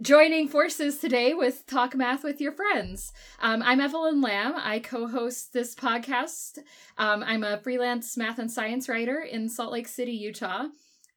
joining 0.00 0.48
forces 0.48 0.98
today 0.98 1.34
with 1.34 1.66
Talk 1.66 1.94
Math 1.94 2.22
with 2.22 2.40
Your 2.40 2.52
Friends. 2.52 3.12
Um, 3.40 3.62
I'm 3.64 3.80
Evelyn 3.80 4.20
Lamb. 4.20 4.54
I 4.56 4.78
co 4.78 5.08
host 5.08 5.52
this 5.52 5.74
podcast. 5.74 6.58
Um, 6.96 7.22
I'm 7.24 7.42
a 7.42 7.58
freelance 7.58 8.16
math 8.16 8.38
and 8.38 8.50
science 8.50 8.88
writer 8.88 9.20
in 9.20 9.48
Salt 9.48 9.72
Lake 9.72 9.88
City, 9.88 10.12
Utah. 10.12 10.66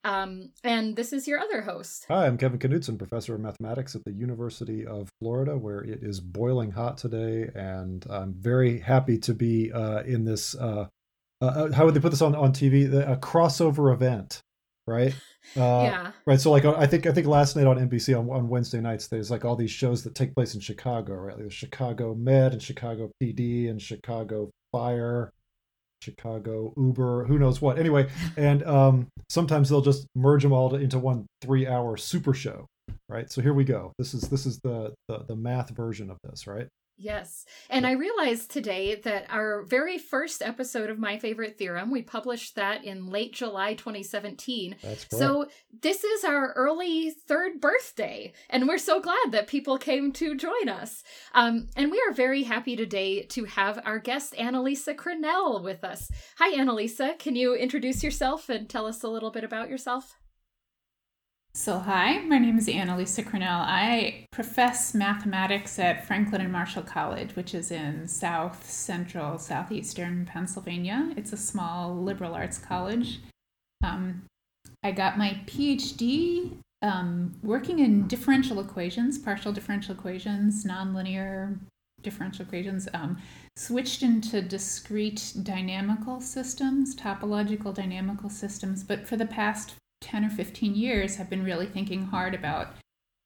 Um, 0.03 0.49
and 0.63 0.95
this 0.95 1.13
is 1.13 1.27
your 1.27 1.39
other 1.39 1.61
host. 1.61 2.05
Hi, 2.07 2.25
I'm 2.25 2.37
Kevin 2.37 2.57
Knudson, 2.57 2.97
professor 2.97 3.35
of 3.35 3.41
mathematics 3.41 3.95
at 3.95 4.03
the 4.03 4.13
University 4.13 4.85
of 4.85 5.09
Florida, 5.19 5.55
where 5.55 5.81
it 5.81 5.99
is 6.01 6.19
boiling 6.19 6.71
hot 6.71 6.97
today. 6.97 7.49
And 7.53 8.03
I'm 8.09 8.33
very 8.33 8.79
happy 8.79 9.19
to 9.19 9.33
be 9.33 9.71
uh, 9.71 10.01
in 10.03 10.25
this. 10.25 10.55
Uh, 10.55 10.87
uh, 11.39 11.45
uh 11.45 11.71
how 11.71 11.85
would 11.85 11.93
they 11.93 11.99
put 11.99 12.11
this 12.11 12.21
on, 12.21 12.35
on 12.35 12.51
TV? 12.51 12.91
A 12.91 13.17
crossover 13.17 13.93
event, 13.93 14.41
right? 14.91 15.13
Uh, 15.57 15.83
yeah. 15.83 16.11
Right. 16.25 16.39
So 16.39 16.51
like 16.51 16.65
I 16.65 16.85
think 16.85 17.07
I 17.07 17.11
think 17.11 17.27
last 17.27 17.55
night 17.55 17.65
on 17.65 17.77
NBC 17.77 18.17
on, 18.17 18.29
on 18.29 18.47
Wednesday 18.47 18.79
nights 18.79 19.07
there's 19.07 19.31
like 19.31 19.45
all 19.45 19.55
these 19.55 19.71
shows 19.71 20.03
that 20.03 20.15
take 20.15 20.35
place 20.35 20.53
in 20.53 20.61
Chicago, 20.61 21.13
right? 21.15 21.35
Like 21.35 21.45
the 21.45 21.51
Chicago 21.51 22.13
Med 22.13 22.53
and 22.53 22.61
Chicago 22.61 23.11
PD 23.21 23.69
and 23.69 23.81
Chicago 23.81 24.51
Fire, 24.71 25.31
Chicago 26.01 26.73
Uber, 26.77 27.25
who 27.25 27.39
knows 27.39 27.61
what. 27.61 27.79
Anyway, 27.79 28.09
and 28.37 28.63
um, 28.63 29.07
sometimes 29.29 29.69
they'll 29.69 29.81
just 29.81 30.07
merge 30.15 30.43
them 30.43 30.53
all 30.53 30.69
to, 30.69 30.75
into 30.75 30.99
one 30.99 31.25
three-hour 31.41 31.97
super 31.97 32.33
show, 32.33 32.67
right? 33.09 33.31
So 33.31 33.41
here 33.41 33.53
we 33.53 33.63
go. 33.63 33.93
This 33.97 34.13
is 34.13 34.21
this 34.23 34.45
is 34.45 34.59
the 34.63 34.93
the, 35.07 35.25
the 35.27 35.35
math 35.35 35.69
version 35.69 36.09
of 36.09 36.17
this, 36.23 36.47
right? 36.47 36.67
Yes. 37.01 37.45
And 37.67 37.87
I 37.87 37.93
realized 37.93 38.51
today 38.51 38.93
that 38.93 39.25
our 39.29 39.63
very 39.63 39.97
first 39.97 40.43
episode 40.43 40.91
of 40.91 40.99
My 40.99 41.17
Favorite 41.17 41.57
Theorem, 41.57 41.89
we 41.89 42.03
published 42.03 42.55
that 42.55 42.85
in 42.85 43.09
late 43.09 43.33
July 43.33 43.73
2017. 43.73 44.75
That's 44.83 45.05
correct. 45.05 45.11
So 45.11 45.47
this 45.81 46.03
is 46.03 46.23
our 46.23 46.53
early 46.53 47.09
third 47.09 47.59
birthday. 47.59 48.33
And 48.51 48.67
we're 48.67 48.77
so 48.77 49.01
glad 49.01 49.31
that 49.31 49.47
people 49.47 49.79
came 49.79 50.11
to 50.13 50.35
join 50.35 50.69
us. 50.69 51.03
Um, 51.33 51.69
and 51.75 51.89
we 51.89 51.99
are 52.07 52.13
very 52.13 52.43
happy 52.43 52.75
today 52.75 53.23
to 53.23 53.45
have 53.45 53.81
our 53.83 53.97
guest, 53.97 54.35
Annalisa 54.37 54.95
Crannell, 54.95 55.63
with 55.63 55.83
us. 55.83 56.11
Hi, 56.37 56.55
Annalisa. 56.55 57.17
Can 57.17 57.35
you 57.35 57.55
introduce 57.55 58.03
yourself 58.03 58.47
and 58.47 58.69
tell 58.69 58.85
us 58.85 59.01
a 59.01 59.09
little 59.09 59.31
bit 59.31 59.43
about 59.43 59.69
yourself? 59.69 60.20
So, 61.53 61.79
hi, 61.79 62.19
my 62.21 62.37
name 62.37 62.57
is 62.57 62.67
Annalisa 62.67 63.25
Crannell. 63.25 63.65
I 63.67 64.25
profess 64.31 64.93
mathematics 64.93 65.77
at 65.79 66.07
Franklin 66.07 66.39
and 66.39 66.51
Marshall 66.51 66.83
College, 66.83 67.35
which 67.35 67.53
is 67.53 67.71
in 67.71 68.07
south 68.07 68.69
central, 68.69 69.37
southeastern 69.37 70.25
Pennsylvania. 70.25 71.11
It's 71.17 71.33
a 71.33 71.37
small 71.37 71.93
liberal 71.93 72.35
arts 72.35 72.57
college. 72.57 73.19
Um, 73.83 74.23
I 74.81 74.91
got 74.93 75.17
my 75.17 75.41
PhD 75.45 76.53
um, 76.81 77.35
working 77.43 77.79
in 77.79 78.07
differential 78.07 78.61
equations, 78.61 79.17
partial 79.17 79.51
differential 79.51 79.93
equations, 79.93 80.63
nonlinear 80.63 81.59
differential 82.01 82.45
equations, 82.45 82.87
um, 82.93 83.17
switched 83.57 84.03
into 84.03 84.41
discrete 84.41 85.33
dynamical 85.43 86.21
systems, 86.21 86.95
topological 86.95 87.75
dynamical 87.75 88.29
systems. 88.29 88.85
But 88.85 89.05
for 89.05 89.17
the 89.17 89.25
past 89.25 89.75
10 90.01 90.25
or 90.25 90.29
15 90.29 90.75
years 90.75 91.15
have 91.15 91.29
been 91.29 91.43
really 91.43 91.65
thinking 91.65 92.03
hard 92.03 92.33
about 92.33 92.75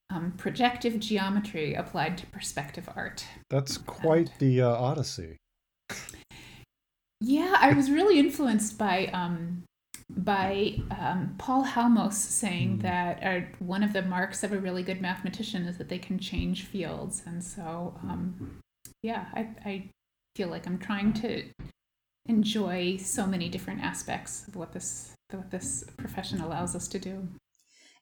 um, 0.10 0.34
projective 0.38 1.00
geometry 1.00 1.74
applied 1.74 2.18
to 2.20 2.28
perspective 2.28 2.88
art. 2.96 3.26
That's 3.50 3.78
quite 3.78 4.30
and, 4.30 4.40
the 4.40 4.62
uh, 4.62 4.70
odyssey. 4.70 5.38
Yeah, 7.22 7.56
I 7.60 7.74
was 7.74 7.90
really 7.90 8.20
influenced 8.20 8.78
by 8.78 9.08
um, 9.08 9.64
by 10.10 10.78
um, 10.92 11.34
Paul 11.38 11.66
Halmos 11.66 12.14
saying 12.14 12.80
mm. 12.80 12.82
that 12.84 13.24
uh, 13.24 13.46
one 13.60 13.84
of 13.84 13.94
the 13.94 14.04
marks 14.04 14.44
of 14.44 14.52
a 14.52 14.60
really 14.60 14.84
good 14.84 15.02
mathematician 15.02 15.64
is 15.64 15.78
that 15.78 15.90
they 15.90 15.98
can 15.98 16.20
change 16.20 16.66
fields, 16.66 17.24
and 17.26 17.44
so 17.44 17.96
um, 18.04 18.60
yeah, 19.02 19.26
I, 19.34 19.48
I 19.66 19.90
feel 20.36 20.50
like 20.50 20.68
I'm 20.68 20.78
trying 20.78 21.14
to 21.14 21.46
enjoy 22.28 22.98
so 22.98 23.26
many 23.26 23.50
different 23.50 23.82
aspects 23.82 24.48
of 24.48 24.56
what 24.56 24.74
this 24.74 25.15
what 25.32 25.52
this 25.52 25.84
profession 25.98 26.42
allows 26.42 26.76
us 26.76 26.88
to 26.90 27.00
do. 27.00 27.28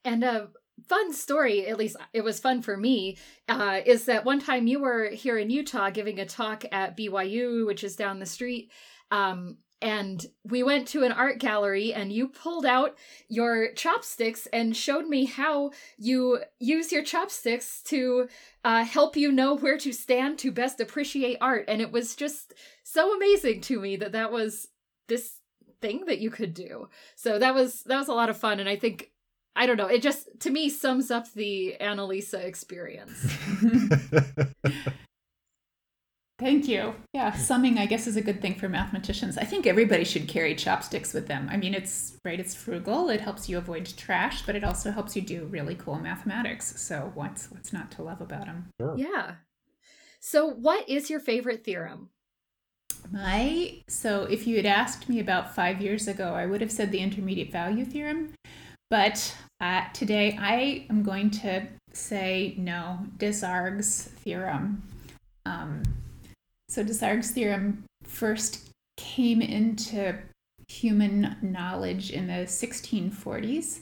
And 0.05 0.23
a 0.23 0.49
fun 0.87 1.13
story, 1.13 1.67
at 1.67 1.77
least 1.77 1.95
it 2.13 2.23
was 2.23 2.39
fun 2.39 2.61
for 2.61 2.75
me, 2.75 3.17
uh, 3.47 3.81
is 3.85 4.05
that 4.05 4.25
one 4.25 4.39
time 4.39 4.67
you 4.67 4.79
were 4.79 5.09
here 5.09 5.37
in 5.37 5.49
Utah 5.49 5.89
giving 5.89 6.19
a 6.19 6.25
talk 6.25 6.65
at 6.71 6.97
BYU, 6.97 7.65
which 7.65 7.83
is 7.83 7.95
down 7.95 8.19
the 8.19 8.25
street. 8.25 8.71
Um, 9.11 9.57
and 9.83 10.25
we 10.45 10.63
went 10.63 10.87
to 10.89 11.03
an 11.03 11.11
art 11.11 11.39
gallery 11.39 11.93
and 11.93 12.11
you 12.11 12.29
pulled 12.29 12.65
out 12.65 12.97
your 13.27 13.73
chopsticks 13.73 14.47
and 14.53 14.75
showed 14.75 15.07
me 15.07 15.25
how 15.25 15.71
you 15.97 16.39
use 16.57 16.93
your 16.93 17.03
chopsticks 17.03 17.81
to 17.83 18.29
uh, 18.63 18.85
help 18.85 19.17
you 19.17 19.29
know 19.29 19.57
where 19.57 19.77
to 19.79 19.91
stand 19.91 20.39
to 20.39 20.53
best 20.53 20.79
appreciate 20.79 21.37
art 21.41 21.65
and 21.67 21.81
it 21.81 21.91
was 21.91 22.15
just 22.15 22.53
so 22.83 23.13
amazing 23.13 23.59
to 23.59 23.81
me 23.81 23.97
that 23.97 24.13
that 24.13 24.31
was 24.31 24.69
this 25.09 25.41
thing 25.83 26.05
that 26.05 26.19
you 26.19 26.31
could 26.31 26.53
do. 26.53 26.87
So 27.15 27.37
that 27.37 27.53
was 27.53 27.83
that 27.83 27.99
was 27.99 28.07
a 28.07 28.13
lot 28.13 28.29
of 28.29 28.37
fun 28.37 28.59
and 28.59 28.69
I 28.69 28.77
think 28.77 29.11
I 29.55 29.67
don't 29.67 29.77
know, 29.77 29.87
it 29.87 30.01
just 30.01 30.27
to 30.39 30.49
me 30.49 30.69
sums 30.69 31.11
up 31.11 31.31
the 31.33 31.75
Annalisa 31.79 32.43
experience. 32.43 33.27
Thank 36.39 36.67
you. 36.67 36.95
Yeah, 37.13 37.33
summing 37.33 37.77
I 37.77 37.85
guess 37.85 38.07
is 38.07 38.15
a 38.15 38.21
good 38.21 38.41
thing 38.41 38.55
for 38.55 38.67
mathematicians. 38.67 39.37
I 39.37 39.43
think 39.43 39.67
everybody 39.67 40.03
should 40.03 40.27
carry 40.27 40.55
chopsticks 40.55 41.13
with 41.13 41.27
them. 41.27 41.47
I 41.51 41.57
mean, 41.57 41.73
it's 41.73 42.17
right, 42.25 42.39
it's 42.39 42.55
frugal, 42.55 43.09
it 43.09 43.21
helps 43.21 43.47
you 43.47 43.57
avoid 43.57 43.85
trash, 43.97 44.45
but 44.45 44.55
it 44.55 44.63
also 44.63 44.89
helps 44.91 45.15
you 45.15 45.21
do 45.21 45.45
really 45.45 45.75
cool 45.75 45.99
mathematics. 45.99 46.81
So 46.81 47.11
what's 47.13 47.51
what's 47.51 47.71
not 47.73 47.91
to 47.91 48.03
love 48.03 48.21
about 48.21 48.45
them? 48.45 48.69
Sure. 48.81 48.95
Yeah. 48.97 49.35
So 50.19 50.47
what 50.47 50.89
is 50.89 51.09
your 51.09 51.19
favorite 51.19 51.63
theorem? 51.63 52.09
My 53.11 53.81
so 53.87 54.23
if 54.23 54.47
you 54.47 54.55
had 54.55 54.65
asked 54.65 55.09
me 55.09 55.19
about 55.19 55.55
five 55.55 55.81
years 55.81 56.07
ago, 56.07 56.33
I 56.33 56.45
would 56.45 56.61
have 56.61 56.71
said 56.71 56.91
the 56.91 56.99
intermediate 56.99 57.51
value 57.51 57.85
theorem. 57.85 58.33
But 58.89 59.35
uh, 59.59 59.85
today 59.93 60.37
I 60.39 60.85
am 60.89 61.03
going 61.03 61.31
to 61.31 61.67
say 61.93 62.55
no, 62.57 62.99
Desargues 63.17 64.09
theorem. 64.09 64.83
Um, 65.45 65.83
so 66.69 66.83
Desargues 66.83 67.31
theorem 67.31 67.83
first 68.03 68.69
came 68.97 69.41
into 69.41 70.17
human 70.67 71.35
knowledge 71.41 72.11
in 72.11 72.27
the 72.27 72.45
1640s, 72.45 73.81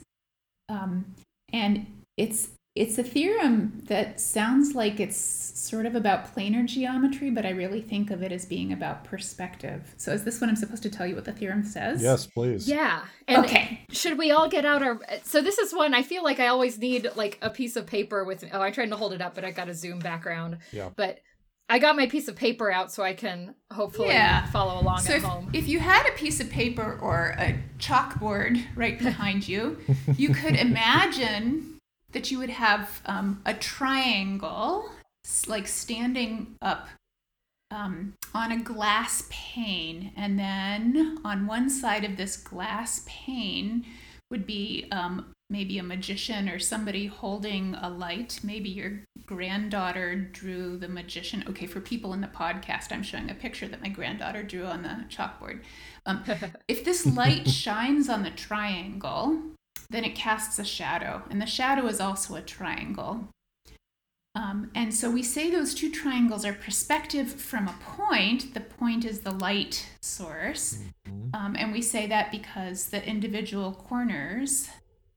um, 0.69 1.05
and 1.53 1.85
it's 2.17 2.49
it's 2.73 2.97
a 2.97 3.03
theorem 3.03 3.81
that 3.87 4.21
sounds 4.21 4.75
like 4.75 5.01
it's 5.01 5.17
sort 5.17 5.85
of 5.85 5.93
about 5.93 6.33
planar 6.33 6.65
geometry, 6.65 7.29
but 7.29 7.45
I 7.45 7.49
really 7.49 7.81
think 7.81 8.09
of 8.11 8.23
it 8.23 8.31
as 8.31 8.45
being 8.45 8.71
about 8.71 9.03
perspective. 9.03 9.93
So 9.97 10.13
is 10.13 10.23
this 10.23 10.39
what 10.39 10.49
I'm 10.49 10.55
supposed 10.55 10.83
to 10.83 10.89
tell 10.89 11.05
you 11.05 11.15
what 11.15 11.25
the 11.25 11.33
theorem 11.33 11.65
says? 11.65 12.01
Yes, 12.01 12.27
please. 12.27 12.69
Yeah. 12.69 13.03
And 13.27 13.43
okay. 13.43 13.85
Should 13.91 14.17
we 14.17 14.31
all 14.31 14.47
get 14.47 14.63
out 14.63 14.81
our 14.81 15.01
So 15.23 15.41
this 15.41 15.57
is 15.57 15.73
one 15.73 15.93
I 15.93 16.01
feel 16.01 16.23
like 16.23 16.39
I 16.39 16.47
always 16.47 16.79
need 16.79 17.09
like 17.15 17.37
a 17.41 17.49
piece 17.49 17.75
of 17.75 17.85
paper 17.85 18.23
with 18.23 18.45
Oh, 18.53 18.61
I'm 18.61 18.71
trying 18.71 18.89
to 18.91 18.95
hold 18.95 19.11
it 19.11 19.21
up, 19.21 19.35
but 19.35 19.43
I 19.43 19.51
got 19.51 19.67
a 19.67 19.73
zoom 19.73 19.99
background. 19.99 20.59
Yeah. 20.71 20.91
But 20.95 21.19
I 21.67 21.79
got 21.79 21.97
my 21.97 22.07
piece 22.07 22.29
of 22.29 22.37
paper 22.37 22.71
out 22.71 22.91
so 22.91 23.03
I 23.03 23.13
can 23.13 23.53
hopefully 23.71 24.09
yeah. 24.09 24.45
follow 24.47 24.81
along 24.81 24.99
so 24.99 25.13
at 25.13 25.17
if, 25.17 25.23
home. 25.23 25.49
If 25.53 25.67
you 25.67 25.79
had 25.79 26.07
a 26.07 26.11
piece 26.13 26.39
of 26.39 26.49
paper 26.49 26.97
or 27.01 27.35
a 27.37 27.61
chalkboard 27.79 28.63
right 28.75 28.97
behind 28.97 29.47
you, 29.47 29.77
you 30.17 30.33
could 30.33 30.55
imagine 30.57 31.79
that 32.11 32.31
you 32.31 32.39
would 32.39 32.49
have 32.49 33.01
um, 33.05 33.41
a 33.45 33.53
triangle, 33.53 34.89
like 35.47 35.67
standing 35.67 36.55
up 36.61 36.87
um, 37.71 38.13
on 38.33 38.51
a 38.51 38.61
glass 38.61 39.23
pane. 39.29 40.11
And 40.15 40.37
then 40.37 41.19
on 41.23 41.47
one 41.47 41.69
side 41.69 42.03
of 42.03 42.17
this 42.17 42.37
glass 42.37 43.03
pane 43.05 43.85
would 44.29 44.45
be 44.45 44.87
um, 44.91 45.33
maybe 45.49 45.77
a 45.77 45.83
magician 45.83 46.47
or 46.49 46.59
somebody 46.59 47.07
holding 47.07 47.75
a 47.75 47.89
light. 47.89 48.39
Maybe 48.43 48.69
your 48.69 49.01
granddaughter 49.25 50.15
drew 50.15 50.77
the 50.77 50.87
magician. 50.87 51.43
Okay, 51.49 51.67
for 51.67 51.81
people 51.81 52.13
in 52.13 52.21
the 52.21 52.27
podcast, 52.27 52.91
I'm 52.91 53.03
showing 53.03 53.29
a 53.29 53.35
picture 53.35 53.67
that 53.67 53.81
my 53.81 53.89
granddaughter 53.89 54.43
drew 54.43 54.65
on 54.65 54.83
the 54.83 55.05
chalkboard. 55.09 55.61
Um, 56.05 56.23
if 56.67 56.83
this 56.83 57.05
light 57.05 57.47
shines 57.49 58.09
on 58.09 58.23
the 58.23 58.31
triangle, 58.31 59.41
then 59.91 60.05
it 60.05 60.15
casts 60.15 60.57
a 60.59 60.63
shadow, 60.63 61.23
and 61.29 61.41
the 61.41 61.45
shadow 61.45 61.87
is 61.87 61.99
also 61.99 62.35
a 62.35 62.41
triangle. 62.41 63.27
Um, 64.33 64.71
and 64.73 64.93
so 64.93 65.11
we 65.11 65.23
say 65.23 65.51
those 65.51 65.73
two 65.73 65.91
triangles 65.91 66.45
are 66.45 66.53
perspective 66.53 67.29
from 67.29 67.67
a 67.67 67.75
point. 67.81 68.53
The 68.53 68.61
point 68.61 69.03
is 69.03 69.19
the 69.19 69.31
light 69.31 69.89
source. 70.01 70.79
Mm-hmm. 71.05 71.35
Um, 71.35 71.55
and 71.57 71.73
we 71.73 71.81
say 71.81 72.07
that 72.07 72.31
because 72.31 72.87
the 72.87 73.05
individual 73.05 73.73
corners, 73.73 74.69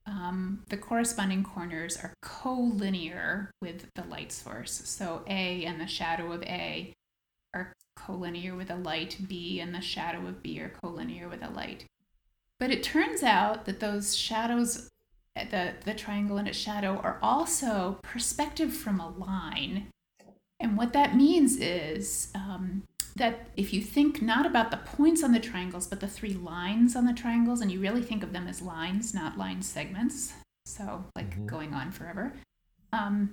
um, 0.05 0.63
the 0.69 0.77
corresponding 0.77 1.43
corners, 1.43 1.95
are 1.95 2.13
collinear 2.21 3.49
with 3.61 3.87
the 3.95 4.03
light 4.03 4.33
source. 4.33 4.81
So 4.83 5.23
A 5.27 5.63
and 5.63 5.79
the 5.79 5.87
shadow 5.87 6.33
of 6.33 6.43
A 6.43 6.93
are 7.53 7.71
collinear 7.97 8.57
with 8.57 8.69
a 8.69 8.75
light, 8.75 9.17
B 9.29 9.61
and 9.61 9.73
the 9.73 9.79
shadow 9.79 10.27
of 10.27 10.43
B 10.43 10.59
are 10.59 10.73
collinear 10.83 11.29
with 11.29 11.41
a 11.41 11.49
light. 11.49 11.85
But 12.59 12.71
it 12.71 12.83
turns 12.83 13.21
out 13.23 13.65
that 13.65 13.79
those 13.79 14.15
shadows 14.15 14.89
the, 15.35 15.73
the 15.83 15.93
triangle 15.93 16.37
and 16.37 16.47
its 16.47 16.57
shadow 16.57 16.97
are 16.97 17.19
also 17.21 17.99
perspective 18.01 18.73
from 18.73 18.99
a 18.99 19.09
line. 19.09 19.87
And 20.59 20.77
what 20.77 20.93
that 20.93 21.15
means 21.15 21.57
is 21.57 22.31
um, 22.33 22.83
that 23.17 23.49
if 23.57 23.73
you 23.73 23.81
think 23.81 24.21
not 24.21 24.45
about 24.45 24.71
the 24.71 24.77
points 24.77 25.23
on 25.23 25.33
the 25.33 25.39
triangles, 25.39 25.87
but 25.87 25.99
the 25.99 26.07
three 26.07 26.33
lines 26.33 26.95
on 26.95 27.05
the 27.05 27.13
triangles, 27.13 27.59
and 27.61 27.71
you 27.71 27.81
really 27.81 28.01
think 28.01 28.23
of 28.23 28.31
them 28.31 28.47
as 28.47 28.61
lines, 28.61 29.13
not 29.13 29.37
line 29.37 29.61
segments, 29.61 30.33
so 30.65 31.03
like 31.15 31.31
mm-hmm. 31.31 31.47
going 31.47 31.73
on 31.73 31.91
forever, 31.91 32.33
um, 32.93 33.29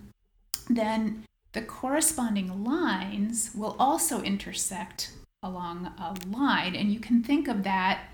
then 0.69 1.23
the 1.53 1.63
corresponding 1.63 2.65
lines 2.65 3.51
will 3.55 3.77
also 3.79 4.23
intersect 4.23 5.13
along 5.43 5.87
a 5.99 6.17
line. 6.27 6.75
And 6.75 6.93
you 6.93 6.99
can 6.99 7.23
think 7.23 7.47
of 7.47 7.63
that 7.63 8.09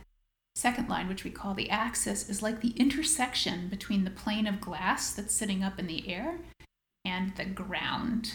second 0.58 0.88
line, 0.88 1.06
which 1.06 1.22
we 1.22 1.30
call 1.30 1.54
the 1.54 1.70
axis, 1.70 2.28
is 2.28 2.42
like 2.42 2.60
the 2.60 2.70
intersection 2.70 3.68
between 3.68 4.02
the 4.02 4.10
plane 4.10 4.46
of 4.46 4.60
glass 4.60 5.12
that's 5.12 5.32
sitting 5.32 5.62
up 5.62 5.78
in 5.78 5.86
the 5.86 6.08
air 6.10 6.38
and 7.04 7.34
the 7.36 7.44
ground. 7.44 8.32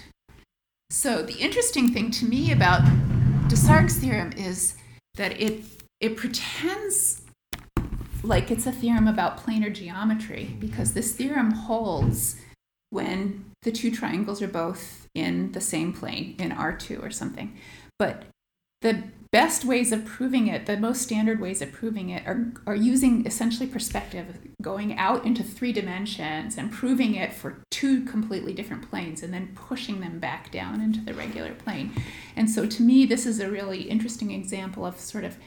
So 0.89 1.21
the 1.21 1.37
interesting 1.37 1.91
thing 1.91 2.11
to 2.11 2.25
me 2.25 2.51
about 2.53 2.81
Desargues' 3.49 3.99
theorem 3.99 4.31
is 4.37 4.75
that 5.15 5.39
it 5.39 5.63
it 5.99 6.15
pretends 6.15 7.21
like 8.23 8.49
it's 8.49 8.65
a 8.65 8.71
theorem 8.71 9.07
about 9.07 9.37
planar 9.45 9.73
geometry 9.73 10.55
because 10.59 10.93
this 10.93 11.13
theorem 11.13 11.51
holds 11.51 12.37
when 12.89 13.43
the 13.63 13.71
two 13.71 13.91
triangles 13.91 14.41
are 14.41 14.47
both 14.47 15.07
in 15.13 15.51
the 15.51 15.61
same 15.61 15.91
plane 15.91 16.35
in 16.39 16.51
R2 16.51 17.03
or 17.03 17.11
something. 17.11 17.57
But 17.99 18.25
the 18.83 19.03
best 19.31 19.65
ways 19.65 19.91
of 19.91 20.05
proving 20.05 20.45
it, 20.45 20.67
the 20.67 20.77
most 20.77 21.01
standard 21.01 21.39
ways 21.39 21.59
of 21.61 21.71
proving 21.71 22.09
it, 22.09 22.27
are, 22.27 22.53
are 22.67 22.75
using 22.75 23.25
essentially 23.25 23.65
perspective, 23.65 24.37
going 24.61 24.95
out 24.97 25.25
into 25.25 25.41
three 25.41 25.73
dimensions 25.73 26.55
and 26.55 26.71
proving 26.71 27.15
it 27.15 27.33
for 27.33 27.63
two 27.71 28.05
completely 28.05 28.53
different 28.53 28.87
planes 28.87 29.23
and 29.23 29.33
then 29.33 29.51
pushing 29.55 30.01
them 30.01 30.19
back 30.19 30.51
down 30.51 30.79
into 30.79 31.01
the 31.01 31.15
regular 31.15 31.55
plane. 31.55 31.91
And 32.35 32.47
so 32.47 32.67
to 32.67 32.83
me, 32.83 33.07
this 33.07 33.25
is 33.25 33.39
a 33.39 33.49
really 33.49 33.81
interesting 33.83 34.29
example 34.29 34.85
of 34.85 34.99
sort 34.99 35.23
of 35.23 35.37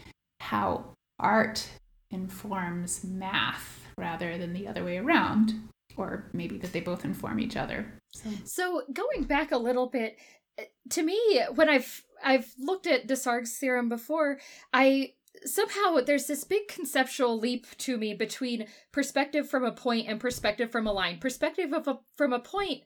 how 0.40 0.86
art 1.20 1.68
informs 2.10 3.04
math 3.04 3.86
rather 3.96 4.36
than 4.36 4.52
the 4.52 4.66
other 4.66 4.84
way 4.84 4.98
around, 4.98 5.54
or 5.96 6.28
maybe 6.32 6.58
that 6.58 6.72
they 6.72 6.80
both 6.80 7.04
inform 7.04 7.38
each 7.38 7.56
other. 7.56 7.94
So, 8.12 8.30
so 8.44 8.82
going 8.92 9.24
back 9.24 9.52
a 9.52 9.58
little 9.58 9.88
bit, 9.88 10.16
eh, 10.58 10.64
to 10.90 11.02
me, 11.02 11.40
when 11.54 11.68
I've 11.68 12.02
I've 12.24 12.54
looked 12.58 12.86
at 12.86 13.06
Desargues' 13.06 13.56
theorem 13.58 13.88
before, 13.88 14.38
I 14.72 15.12
somehow 15.44 16.00
there's 16.00 16.26
this 16.26 16.44
big 16.44 16.68
conceptual 16.68 17.38
leap 17.38 17.66
to 17.78 17.98
me 17.98 18.14
between 18.14 18.66
perspective 18.92 19.48
from 19.48 19.64
a 19.64 19.72
point 19.72 20.08
and 20.08 20.18
perspective 20.18 20.70
from 20.70 20.86
a 20.86 20.92
line. 20.92 21.18
Perspective 21.18 21.72
of 21.72 21.86
a, 21.88 21.98
from 22.16 22.32
a 22.32 22.40
point 22.40 22.82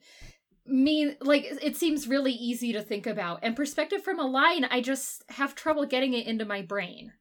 mean 0.65 1.15
like 1.21 1.45
it 1.61 1.75
seems 1.75 2.07
really 2.07 2.31
easy 2.31 2.71
to 2.73 2.81
think 2.81 3.07
about, 3.07 3.39
and 3.41 3.55
perspective 3.55 4.03
from 4.03 4.19
a 4.19 4.27
line, 4.27 4.65
I 4.65 4.81
just 4.81 5.23
have 5.29 5.55
trouble 5.55 5.85
getting 5.85 6.13
it 6.13 6.27
into 6.27 6.45
my 6.45 6.61
brain. 6.61 7.13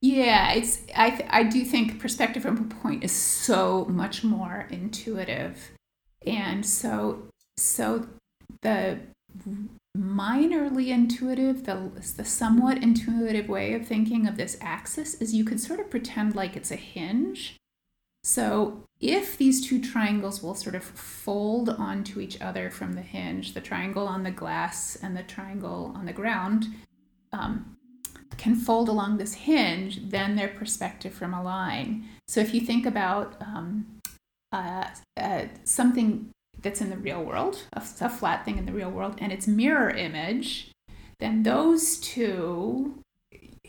Yeah, 0.00 0.52
it's 0.52 0.82
I 0.94 1.10
th- 1.10 1.28
I 1.30 1.42
do 1.42 1.64
think 1.64 1.98
perspective 1.98 2.42
from 2.42 2.58
a 2.58 2.74
point 2.82 3.04
is 3.04 3.12
so 3.12 3.86
much 3.86 4.22
more 4.22 4.66
intuitive, 4.70 5.70
and 6.26 6.64
so 6.64 7.22
so 7.56 8.06
the 8.62 8.98
minorly 9.96 10.88
intuitive, 10.88 11.64
the, 11.64 11.90
the 12.16 12.24
somewhat 12.24 12.82
intuitive 12.82 13.48
way 13.48 13.74
of 13.74 13.86
thinking 13.86 14.26
of 14.26 14.36
this 14.36 14.56
axis 14.60 15.14
is 15.14 15.34
you 15.34 15.44
could 15.44 15.60
sort 15.60 15.80
of 15.80 15.90
pretend 15.90 16.34
like 16.34 16.56
it's 16.56 16.70
a 16.70 16.76
hinge. 16.76 17.56
So 18.22 18.84
if 19.00 19.36
these 19.36 19.66
two 19.66 19.80
triangles 19.80 20.42
will 20.42 20.54
sort 20.54 20.74
of 20.74 20.84
fold 20.84 21.68
onto 21.68 22.20
each 22.20 22.40
other 22.40 22.70
from 22.70 22.92
the 22.92 23.02
hinge, 23.02 23.54
the 23.54 23.60
triangle 23.60 24.06
on 24.06 24.22
the 24.22 24.30
glass 24.30 24.96
and 25.00 25.16
the 25.16 25.22
triangle 25.22 25.92
on 25.96 26.06
the 26.06 26.12
ground 26.12 26.66
um, 27.32 27.76
can 28.36 28.54
fold 28.54 28.88
along 28.88 29.16
this 29.16 29.34
hinge, 29.34 30.10
then 30.10 30.36
their 30.36 30.48
perspective 30.48 31.14
from 31.14 31.32
a 31.32 31.42
line. 31.42 32.08
So 32.26 32.40
if 32.40 32.52
you 32.52 32.60
think 32.60 32.86
about 32.86 33.36
um, 33.40 33.86
uh, 34.52 34.88
uh, 35.16 35.44
something 35.64 36.30
that's 36.60 36.80
in 36.80 36.90
the 36.90 36.96
real 36.96 37.22
world, 37.22 37.64
a, 37.72 37.82
a 38.00 38.08
flat 38.08 38.44
thing 38.44 38.58
in 38.58 38.66
the 38.66 38.72
real 38.72 38.90
world, 38.90 39.16
and 39.18 39.32
its 39.32 39.46
mirror 39.46 39.90
image, 39.90 40.70
then 41.20 41.42
those 41.42 41.98
two 41.98 43.02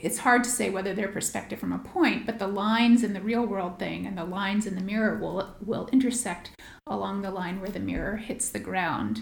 it's 0.02 0.20
hard 0.20 0.44
to 0.44 0.50
say 0.50 0.70
whether 0.70 0.94
they're 0.94 1.10
perspective 1.10 1.60
from 1.60 1.74
a 1.74 1.80
point, 1.80 2.26
but 2.26 2.40
the 2.40 2.48
lines 2.48 3.04
in 3.04 3.14
the 3.14 3.22
real 3.22 3.46
world 3.46 3.78
thing 3.78 4.06
and 4.06 4.18
the 4.18 4.24
lines 4.24 4.66
in 4.66 4.76
the 4.76 4.82
mirror 4.82 5.18
will 5.18 5.56
will 5.64 5.90
intersect 5.92 6.52
along 6.88 7.22
the 7.22 7.32
line 7.32 7.60
where 7.60 7.70
the 7.70 7.80
mirror 7.80 8.18
hits 8.18 8.50
the 8.50 8.60
ground, 8.60 9.22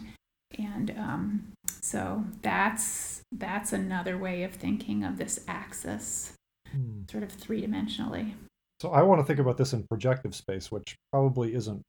and 0.58 0.92
um, 0.92 1.52
so 1.82 2.24
that's 2.42 3.22
that's 3.32 3.74
another 3.74 4.18
way 4.18 4.44
of 4.44 4.54
thinking 4.54 5.04
of 5.04 5.18
this 5.18 5.44
axis, 5.48 6.34
hmm. 6.72 7.02
sort 7.10 7.24
of 7.24 7.32
three 7.32 7.66
dimensionally. 7.66 8.34
So 8.80 8.92
I 8.92 9.02
want 9.02 9.20
to 9.20 9.26
think 9.26 9.40
about 9.40 9.58
this 9.58 9.74
in 9.74 9.84
projective 9.88 10.36
space, 10.36 10.72
which 10.72 10.96
probably 11.12 11.56
isn't 11.56 11.82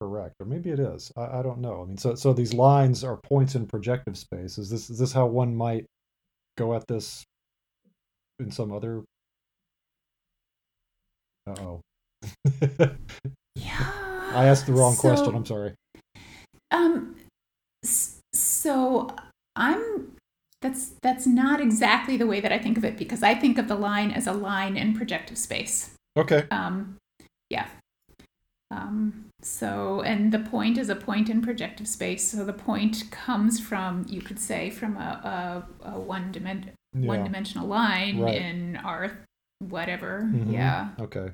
correct, 0.00 0.34
or 0.40 0.46
maybe 0.46 0.70
it 0.70 0.80
is. 0.80 1.12
I, 1.16 1.38
I, 1.38 1.42
don't 1.42 1.58
know. 1.58 1.82
I 1.82 1.86
mean, 1.86 1.98
so 1.98 2.14
so 2.14 2.32
these 2.32 2.54
lines 2.54 3.04
are 3.04 3.16
points 3.16 3.54
in 3.54 3.66
projective 3.66 4.16
space. 4.16 4.58
Is 4.58 4.70
this 4.70 4.90
is 4.90 4.98
this 4.98 5.12
how 5.12 5.26
one 5.26 5.54
might 5.54 5.86
go 6.56 6.74
at 6.74 6.86
this 6.86 7.24
in 8.38 8.50
some 8.50 8.72
other? 8.72 9.02
Uh 11.46 11.54
oh. 11.60 11.80
yeah. 13.54 13.92
I 14.32 14.46
asked 14.46 14.66
the 14.66 14.72
wrong 14.72 14.94
so, 14.94 15.00
question. 15.00 15.34
I'm 15.34 15.46
sorry. 15.46 15.74
Um. 16.70 17.16
So 17.84 19.10
I'm. 19.56 20.16
That's 20.62 20.92
that's 21.02 21.26
not 21.26 21.60
exactly 21.60 22.16
the 22.16 22.26
way 22.26 22.40
that 22.40 22.52
I 22.52 22.58
think 22.58 22.76
of 22.76 22.84
it 22.84 22.96
because 22.96 23.22
I 23.22 23.34
think 23.34 23.58
of 23.58 23.66
the 23.66 23.74
line 23.74 24.10
as 24.10 24.26
a 24.26 24.32
line 24.32 24.76
in 24.76 24.94
projective 24.94 25.38
space. 25.38 25.90
Okay. 26.16 26.46
Um. 26.50 26.96
Yeah. 27.48 27.66
Um, 28.70 29.29
so, 29.42 30.02
and 30.02 30.32
the 30.32 30.38
point 30.38 30.78
is 30.78 30.88
a 30.88 30.96
point 30.96 31.28
in 31.28 31.40
projective 31.40 31.88
space. 31.88 32.30
So 32.30 32.44
the 32.44 32.52
point 32.52 33.10
comes 33.10 33.58
from, 33.58 34.04
you 34.08 34.20
could 34.20 34.38
say, 34.38 34.70
from 34.70 34.96
a, 34.96 35.64
a, 35.84 35.90
a 35.90 35.98
one, 35.98 36.32
dimen- 36.32 36.70
yeah. 36.94 37.06
one 37.06 37.24
dimensional 37.24 37.66
line 37.66 38.20
right. 38.20 38.34
in 38.34 38.76
our 38.76 39.18
whatever. 39.60 40.22
Mm-hmm. 40.24 40.52
Yeah. 40.52 40.88
Okay. 40.98 41.30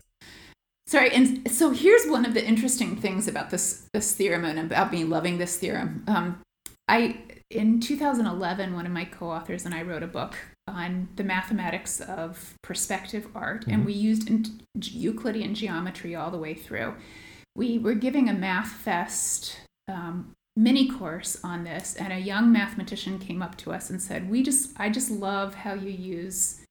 Sorry, 0.86 1.10
and 1.10 1.50
so 1.50 1.70
here's 1.70 2.06
one 2.06 2.24
of 2.24 2.34
the 2.34 2.44
interesting 2.44 2.94
things 2.96 3.26
about 3.26 3.50
this 3.50 3.88
this 3.92 4.12
theorem 4.12 4.44
and 4.44 4.58
about 4.58 4.92
me 4.92 5.02
loving 5.02 5.38
this 5.38 5.56
theorem. 5.56 6.04
Um, 6.06 6.40
I 6.86 7.18
in 7.50 7.80
2011, 7.80 8.72
one 8.72 8.86
of 8.86 8.92
my 8.92 9.04
co-authors 9.04 9.64
and 9.64 9.74
I 9.74 9.82
wrote 9.82 10.04
a 10.04 10.06
book 10.06 10.36
on 10.68 11.08
the 11.16 11.24
mathematics 11.24 12.00
of 12.00 12.54
perspective 12.62 13.26
art, 13.34 13.62
mm-hmm. 13.62 13.70
and 13.72 13.84
we 13.84 13.94
used 13.94 14.30
Euclidean 14.80 15.56
geometry 15.56 16.14
all 16.14 16.30
the 16.30 16.38
way 16.38 16.54
through 16.54 16.94
we 17.56 17.78
were 17.78 17.94
giving 17.94 18.28
a 18.28 18.34
math 18.34 18.72
fest 18.72 19.58
um, 19.88 20.34
mini 20.54 20.88
course 20.88 21.38
on 21.42 21.64
this 21.64 21.96
and 21.96 22.12
a 22.12 22.18
young 22.18 22.52
mathematician 22.52 23.18
came 23.18 23.42
up 23.42 23.56
to 23.56 23.72
us 23.72 23.90
and 23.90 24.00
said 24.00 24.30
we 24.30 24.42
just 24.42 24.70
i 24.78 24.88
just 24.88 25.10
love 25.10 25.54
how 25.54 25.74
you 25.74 25.90
use 25.90 26.62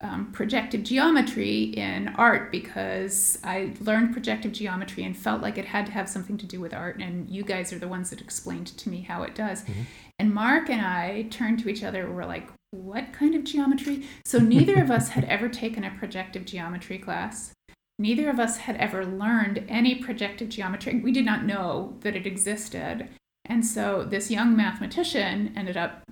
um, 0.00 0.32
projective 0.32 0.82
geometry 0.82 1.62
in 1.62 2.08
art 2.16 2.50
because 2.50 3.38
i 3.44 3.72
learned 3.80 4.12
projective 4.12 4.52
geometry 4.52 5.04
and 5.04 5.16
felt 5.16 5.42
like 5.42 5.58
it 5.58 5.66
had 5.66 5.86
to 5.86 5.92
have 5.92 6.08
something 6.08 6.36
to 6.36 6.46
do 6.46 6.60
with 6.60 6.74
art 6.74 6.96
and 7.00 7.28
you 7.30 7.44
guys 7.44 7.72
are 7.72 7.78
the 7.78 7.88
ones 7.88 8.10
that 8.10 8.20
explained 8.20 8.66
to 8.66 8.88
me 8.88 9.02
how 9.02 9.22
it 9.22 9.34
does. 9.34 9.62
Mm-hmm. 9.62 9.82
and 10.18 10.34
mark 10.34 10.68
and 10.68 10.84
i 10.84 11.26
turned 11.30 11.60
to 11.60 11.68
each 11.68 11.84
other 11.84 12.06
and 12.06 12.16
were 12.16 12.26
like 12.26 12.48
what 12.72 13.12
kind 13.12 13.34
of 13.34 13.44
geometry? 13.44 14.06
So 14.24 14.38
neither 14.38 14.82
of 14.82 14.90
us 14.90 15.10
had 15.10 15.24
ever 15.24 15.48
taken 15.48 15.84
a 15.84 15.90
projective 15.90 16.46
geometry 16.46 16.98
class 16.98 17.52
Neither 18.02 18.28
of 18.28 18.40
us 18.40 18.56
had 18.56 18.74
ever 18.78 19.06
learned 19.06 19.64
any 19.68 19.94
projective 19.94 20.48
geometry. 20.48 20.98
We 20.98 21.12
did 21.12 21.24
not 21.24 21.44
know 21.44 21.98
that 22.00 22.16
it 22.16 22.26
existed. 22.26 23.08
And 23.44 23.64
so 23.64 24.02
this 24.02 24.28
young 24.28 24.56
mathematician 24.56 25.52
ended 25.54 25.76
up 25.76 26.02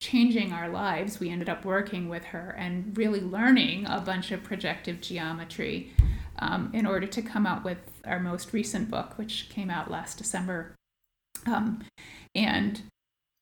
changing 0.00 0.54
our 0.54 0.70
lives. 0.70 1.20
We 1.20 1.28
ended 1.28 1.50
up 1.50 1.62
working 1.62 2.08
with 2.08 2.24
her 2.24 2.56
and 2.58 2.96
really 2.96 3.20
learning 3.20 3.84
a 3.84 4.00
bunch 4.00 4.32
of 4.32 4.42
projective 4.42 5.02
geometry 5.02 5.92
um, 6.38 6.70
in 6.72 6.86
order 6.86 7.06
to 7.06 7.20
come 7.20 7.46
out 7.46 7.64
with 7.64 8.00
our 8.06 8.18
most 8.18 8.54
recent 8.54 8.90
book, 8.90 9.18
which 9.18 9.50
came 9.50 9.68
out 9.68 9.90
last 9.90 10.16
December. 10.16 10.74
Um, 11.44 11.84
and 12.34 12.80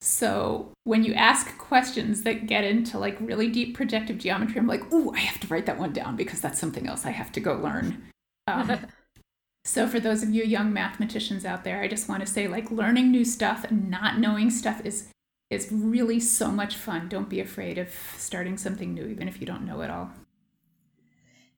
so 0.05 0.71
when 0.85 1.03
you 1.03 1.15
ask 1.15 1.57
questions 1.57 2.25
that 2.25 2.47
get 2.47 2.63
into 2.63 2.99
like 2.99 3.17
really 3.21 3.49
deep 3.49 3.75
projective 3.75 4.19
geometry, 4.19 4.59
I'm 4.59 4.67
like, 4.67 4.93
ooh, 4.93 5.15
I 5.15 5.21
have 5.21 5.41
to 5.41 5.47
write 5.47 5.65
that 5.65 5.79
one 5.79 5.95
down 5.95 6.15
because 6.15 6.43
that's 6.43 6.59
something 6.59 6.87
else 6.87 7.07
I 7.07 7.11
have 7.11 7.33
to 7.33 7.41
go 7.41 7.55
learn. 7.55 8.05
Um, 8.47 8.81
so 9.65 9.87
for 9.89 9.99
those 9.99 10.23
of 10.23 10.29
you 10.29 10.45
young 10.45 10.75
mathematicians 10.75 11.47
out 11.47 11.65
there, 11.65 11.81
I 11.81 11.89
just 11.89 12.07
want 12.07 12.21
to 12.21 12.31
say 12.31 12.49
like 12.49 12.71
learning 12.71 13.13
new 13.13 13.25
stuff 13.25 13.65
and 13.65 13.91
not 13.91 14.19
knowing 14.19 14.51
stuff 14.51 14.85
is 14.85 15.09
is 15.49 15.73
really 15.73 16.21
so 16.21 16.51
much 16.51 16.77
fun. 16.77 17.09
Don't 17.09 17.31
be 17.31 17.41
afraid 17.41 17.79
of 17.79 17.89
starting 18.19 18.59
something 18.59 18.93
new, 18.93 19.07
even 19.07 19.27
if 19.27 19.41
you 19.41 19.47
don't 19.47 19.65
know 19.65 19.81
it 19.81 19.91
all. 19.91 20.11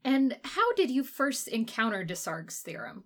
And 0.04 0.36
how 0.44 0.72
did 0.74 0.88
you 0.88 1.02
first 1.02 1.48
encounter 1.48 2.04
Desargues' 2.04 2.60
theorem? 2.62 3.04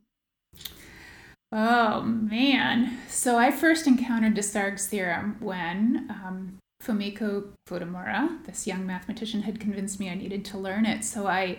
Oh 1.52 2.02
man. 2.02 2.98
So 3.08 3.36
I 3.36 3.50
first 3.50 3.86
encountered 3.86 4.34
Desargues' 4.34 4.86
theorem 4.86 5.36
when 5.40 6.06
um, 6.08 6.58
Fumiko 6.82 7.48
Futamura, 7.68 8.44
this 8.46 8.66
young 8.66 8.86
mathematician, 8.86 9.42
had 9.42 9.60
convinced 9.60 9.98
me 9.98 10.10
I 10.10 10.14
needed 10.14 10.44
to 10.46 10.58
learn 10.58 10.86
it. 10.86 11.04
So 11.04 11.26
I 11.26 11.58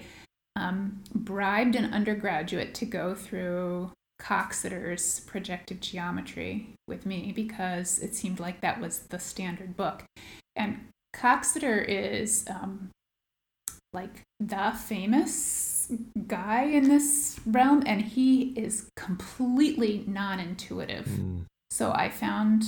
um, 0.55 1.01
bribed 1.13 1.75
an 1.75 1.93
undergraduate 1.93 2.73
to 2.75 2.85
go 2.85 3.13
through 3.13 3.91
Coxeter's 4.19 5.21
projective 5.21 5.79
geometry 5.79 6.69
with 6.87 7.05
me 7.05 7.31
because 7.35 7.99
it 7.99 8.15
seemed 8.15 8.39
like 8.39 8.61
that 8.61 8.79
was 8.79 8.99
the 9.09 9.19
standard 9.19 9.75
book. 9.75 10.03
And 10.55 10.87
Coxeter 11.13 11.79
is 11.79 12.45
um, 12.49 12.91
like 13.93 14.21
the 14.39 14.73
famous 14.77 15.80
guy 16.27 16.63
in 16.63 16.87
this 16.89 17.39
realm, 17.45 17.83
and 17.85 18.01
he 18.01 18.49
is 18.51 18.89
completely 18.95 20.03
non 20.07 20.39
intuitive. 20.39 21.05
Mm. 21.05 21.45
So 21.69 21.91
I 21.93 22.09
found 22.09 22.63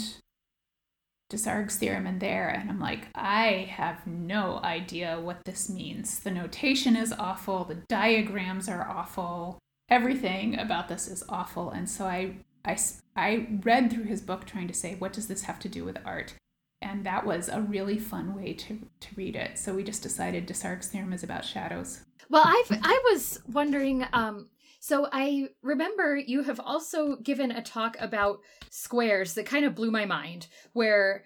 Desargues' 1.32 1.78
theorem 1.78 2.08
in 2.08 2.20
there, 2.20 2.48
and 2.50 2.70
I'm 2.70 2.80
like, 2.80 3.08
I 3.16 3.68
have 3.72 4.06
no 4.06 4.60
idea 4.64 5.20
what 5.20 5.46
this 5.46 5.70
means. 5.70 6.20
The 6.20 6.32
notation 6.32 6.96
is 6.96 7.14
awful, 7.14 7.64
the 7.66 7.82
diagrams 7.90 8.70
are 8.70 8.88
awful, 8.88 9.58
everything 9.90 10.58
about 10.60 10.88
this 10.88 11.08
is 11.08 11.24
awful. 11.28 11.72
And 11.72 11.90
so 11.90 12.06
I, 12.06 12.38
I, 12.64 12.78
I 13.16 13.48
read 13.64 13.92
through 13.92 14.06
his 14.06 14.22
book 14.22 14.46
trying 14.46 14.68
to 14.68 14.74
say, 14.74 14.96
what 14.96 15.14
does 15.14 15.28
this 15.28 15.44
have 15.44 15.60
to 15.60 15.70
do 15.70 15.84
with 15.84 15.98
art? 16.06 16.36
and 16.84 17.06
that 17.06 17.26
was 17.26 17.50
a 17.50 17.62
really 17.62 17.98
fun 17.98 18.36
way 18.36 18.54
to, 18.54 18.80
to 19.00 19.08
read 19.16 19.36
it. 19.36 19.58
So 19.58 19.74
we 19.74 19.84
just 19.84 20.04
decided 20.04 20.46
Desargues' 20.46 20.90
theorem 20.90 21.14
is 21.14 21.24
about 21.24 21.46
shadows. 21.46 22.02
Well, 22.34 22.44
I 22.44 22.64
I 22.82 23.12
was 23.12 23.40
wondering. 23.48 24.08
Um, 24.12 24.50
so 24.80 25.08
I 25.12 25.50
remember 25.62 26.18
you 26.18 26.42
have 26.42 26.60
also 26.60 27.18
given 27.18 27.52
a 27.52 27.62
talk 27.62 27.96
about 28.00 28.40
squares 28.72 29.36
that 29.36 29.46
kind 29.46 29.66
of 29.66 29.76
blew 29.76 29.92
my 29.92 30.06
mind. 30.06 30.48
Where 30.74 31.26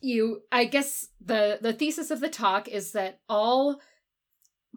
you, 0.00 0.40
I 0.50 0.64
guess 0.64 1.06
the 1.24 1.60
the 1.62 1.72
thesis 1.72 2.10
of 2.10 2.18
the 2.18 2.28
talk 2.28 2.66
is 2.66 2.90
that 2.92 3.20
all 3.28 3.80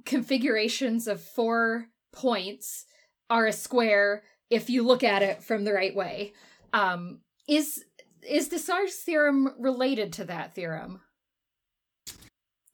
configurations 0.06 1.08
of 1.08 1.20
four 1.20 1.88
points 2.12 2.86
are 3.32 3.48
a 3.48 3.52
square 3.52 4.22
if 4.52 4.70
you 4.70 4.84
look 4.84 5.04
at 5.04 5.24
it 5.24 5.42
from 5.42 5.64
the 5.64 5.74
right 5.74 5.96
way. 5.96 6.34
Um, 6.72 7.22
is 7.50 7.84
is 8.22 8.48
Desargues' 8.48 9.02
theorem 9.04 9.56
related 9.58 10.14
to 10.14 10.26
that 10.26 10.54
theorem? 10.54 11.02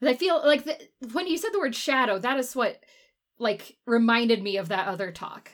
I 0.02 0.14
feel 0.14 0.42
like 0.46 0.64
the, 0.64 0.78
when 1.12 1.28
you 1.28 1.38
said 1.38 1.52
the 1.52 1.60
word 1.60 1.76
shadow, 1.76 2.20
that 2.20 2.40
is 2.40 2.56
what 2.56 2.84
like 3.38 3.78
reminded 3.86 4.44
me 4.44 4.58
of 4.58 4.70
that 4.70 4.88
other 4.88 5.12
talk. 5.12 5.52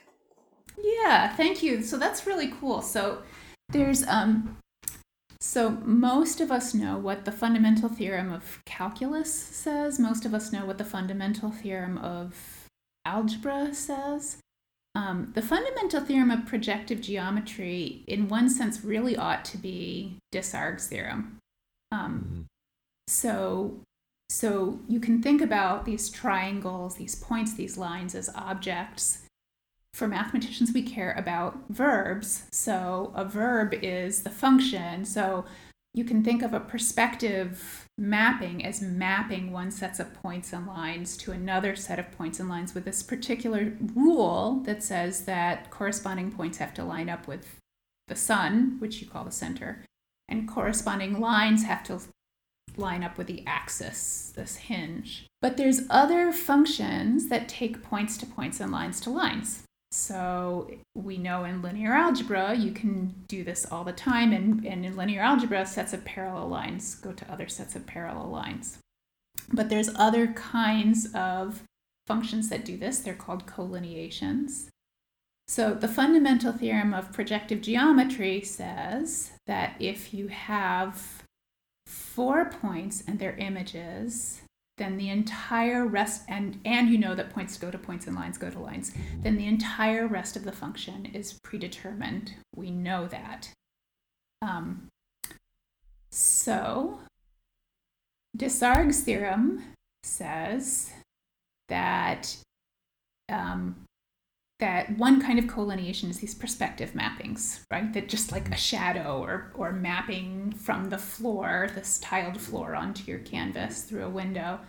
Yeah, 0.82 1.36
thank 1.36 1.64
you. 1.64 1.82
So 1.82 1.98
that's 1.98 2.28
really 2.28 2.52
cool. 2.60 2.82
So 2.82 3.24
there's 3.70 4.06
um 4.08 4.58
so 5.40 5.70
most 5.84 6.42
of 6.42 6.52
us 6.52 6.74
know 6.74 6.98
what 6.98 7.26
the 7.26 7.32
fundamental 7.32 7.90
theorem 7.90 8.32
of 8.32 8.62
calculus 8.66 9.32
says. 9.32 10.00
Most 10.00 10.26
of 10.26 10.34
us 10.34 10.52
know 10.52 10.66
what 10.66 10.78
the 10.78 10.84
fundamental 10.84 11.52
theorem 11.52 11.98
of 11.98 12.68
algebra 13.06 13.74
says. 13.74 14.38
Um, 14.96 15.34
the 15.36 15.42
fundamental 15.42 16.02
theorem 16.02 16.32
of 16.32 16.46
projective 16.46 17.02
geometry, 17.02 18.04
in 18.08 18.30
one 18.30 18.50
sense, 18.50 18.84
really 18.84 19.16
ought 19.16 19.44
to 19.46 19.58
be 19.58 20.18
Desargues' 20.32 20.88
theorem. 20.88 21.38
Um, 21.92 22.26
mm-hmm. 22.26 22.42
So, 23.08 23.82
so 24.30 24.80
you 24.88 25.00
can 25.00 25.22
think 25.22 25.42
about 25.42 25.86
these 25.86 26.10
triangles, 26.10 26.96
these 26.96 27.16
points, 27.16 27.54
these 27.54 27.78
lines 27.78 28.16
as 28.16 28.30
objects. 28.36 29.24
For 29.94 30.08
mathematicians, 30.08 30.74
we 30.74 30.82
care 30.82 31.14
about 31.14 31.70
verbs. 31.70 32.44
So 32.52 33.14
a 33.16 33.24
verb 33.24 33.74
is 33.82 34.24
the 34.24 34.30
function. 34.30 35.06
So 35.06 35.46
you 35.94 36.04
can 36.04 36.24
think 36.24 36.42
of 36.42 36.54
a 36.54 36.60
perspective 36.60 37.86
mapping 37.98 38.66
as 38.66 38.82
mapping 38.82 39.54
one 39.54 39.72
set 39.72 39.98
of 40.02 40.14
points 40.14 40.52
and 40.52 40.68
lines 40.68 41.16
to 41.16 41.32
another 41.32 41.76
set 41.78 42.00
of 42.00 42.12
points 42.12 42.42
and 42.42 42.50
lines 42.50 42.76
with 42.76 42.84
this 42.84 43.02
particular 43.02 43.72
rule 43.94 44.62
that 44.66 44.84
says 44.84 45.24
that 45.24 45.70
corresponding 45.70 46.32
points 46.32 46.58
have 46.58 46.74
to 46.74 46.84
line 46.84 47.08
up 47.08 47.26
with 47.26 47.56
the 48.10 48.16
sun, 48.16 48.76
which 48.80 49.02
you 49.02 49.08
call 49.08 49.24
the 49.24 49.32
center, 49.32 49.86
and 50.28 50.50
corresponding 50.50 51.22
lines 51.22 51.64
have 51.64 51.84
to 51.86 52.02
line 52.78 53.04
up 53.04 53.18
with 53.18 53.28
the 53.28 53.44
axis, 53.46 54.34
this 54.36 54.56
hinge. 54.56 55.28
But 55.42 55.58
there's 55.58 55.84
other 55.90 56.32
functions 56.32 57.30
that 57.30 57.50
take 57.50 57.84
points 57.84 58.18
to 58.18 58.26
points 58.26 58.60
and 58.60 58.72
lines 58.72 59.00
to 59.02 59.10
lines. 59.10 59.64
So 59.92 60.70
we 60.94 61.18
know 61.18 61.46
in 61.46 61.62
linear 61.62 61.94
algebra, 61.94 62.54
you 62.56 62.72
can 62.72 63.14
do 63.28 63.44
this 63.44 63.66
all 63.72 63.84
the 63.84 63.94
time. 63.94 64.34
And, 64.34 64.66
and 64.66 64.86
in 64.86 64.96
linear 64.96 65.22
algebra, 65.22 65.66
sets 65.66 65.94
of 65.94 66.04
parallel 66.04 66.50
lines 66.50 66.96
go 66.96 67.14
to 67.14 67.32
other 67.32 67.48
sets 67.48 67.76
of 67.76 67.88
parallel 67.88 68.30
lines. 68.30 68.80
But 69.54 69.70
there's 69.70 69.90
other 69.96 70.28
kinds 70.28 71.08
of 71.14 71.64
functions 72.08 72.50
that 72.50 72.66
do 72.66 72.78
this. 72.78 73.00
They're 73.00 73.14
called 73.14 73.46
collineations. 73.46 74.68
So 75.48 75.74
the 75.74 75.88
fundamental 75.88 76.52
theorem 76.52 76.94
of 76.94 77.14
projective 77.14 77.62
geometry 77.62 78.42
says 78.42 79.32
that 79.46 79.76
if 79.80 80.14
you 80.14 80.28
have 80.28 81.24
four 82.16 82.46
points 82.46 83.04
and 83.06 83.20
their 83.20 83.36
images, 83.36 84.42
then 84.78 84.98
the 84.98 85.10
entire 85.10 85.86
rest 85.86 86.24
and 86.30 86.60
and 86.64 86.90
you 86.90 86.98
know 86.98 87.14
that 87.14 87.30
points 87.30 87.58
go 87.58 87.70
to 87.70 87.78
points 87.78 88.08
and 88.08 88.16
lines 88.16 88.38
go 88.38 88.50
to 88.50 88.60
lines 88.60 88.94
then 89.22 89.38
the 89.38 89.48
entire 89.48 90.06
rest 90.06 90.36
of 90.36 90.44
the 90.44 90.52
function 90.52 91.06
is 91.06 91.40
predetermined. 91.44 92.34
We 92.56 92.72
know 92.72 93.08
that. 93.08 93.50
Um, 94.42 94.88
so 96.10 97.00
Desargues' 98.38 99.02
theorem 99.02 99.64
says 100.04 100.92
that 101.70 102.38
um, 103.30 103.76
that 104.60 104.98
one 104.98 105.22
kind 105.22 105.38
of 105.38 105.46
collineation 105.46 106.10
is 106.10 106.20
these 106.20 106.34
perspective 106.34 106.94
mappings, 106.94 107.62
right? 107.72 107.92
That 107.94 108.08
just 108.08 108.32
like 108.32 108.50
a 108.50 108.58
shadow 108.58 109.22
or, 109.22 109.52
or 109.56 109.74
mapping 109.74 110.54
from 110.54 110.90
the 110.90 110.98
floor, 110.98 111.70
this 111.76 112.00
tiled 112.00 112.40
floor, 112.40 112.76
onto 112.76 113.10
your 113.10 113.20
canvas 113.20 113.84
through 113.84 114.06
a 114.06 114.10
window. 114.10 114.60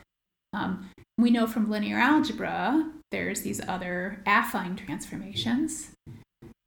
Um, 0.52 0.90
we 1.18 1.30
know 1.30 1.46
from 1.46 1.70
linear 1.70 1.98
algebra 1.98 2.90
there's 3.12 3.42
these 3.42 3.60
other 3.68 4.22
affine 4.26 4.76
transformations. 4.76 5.92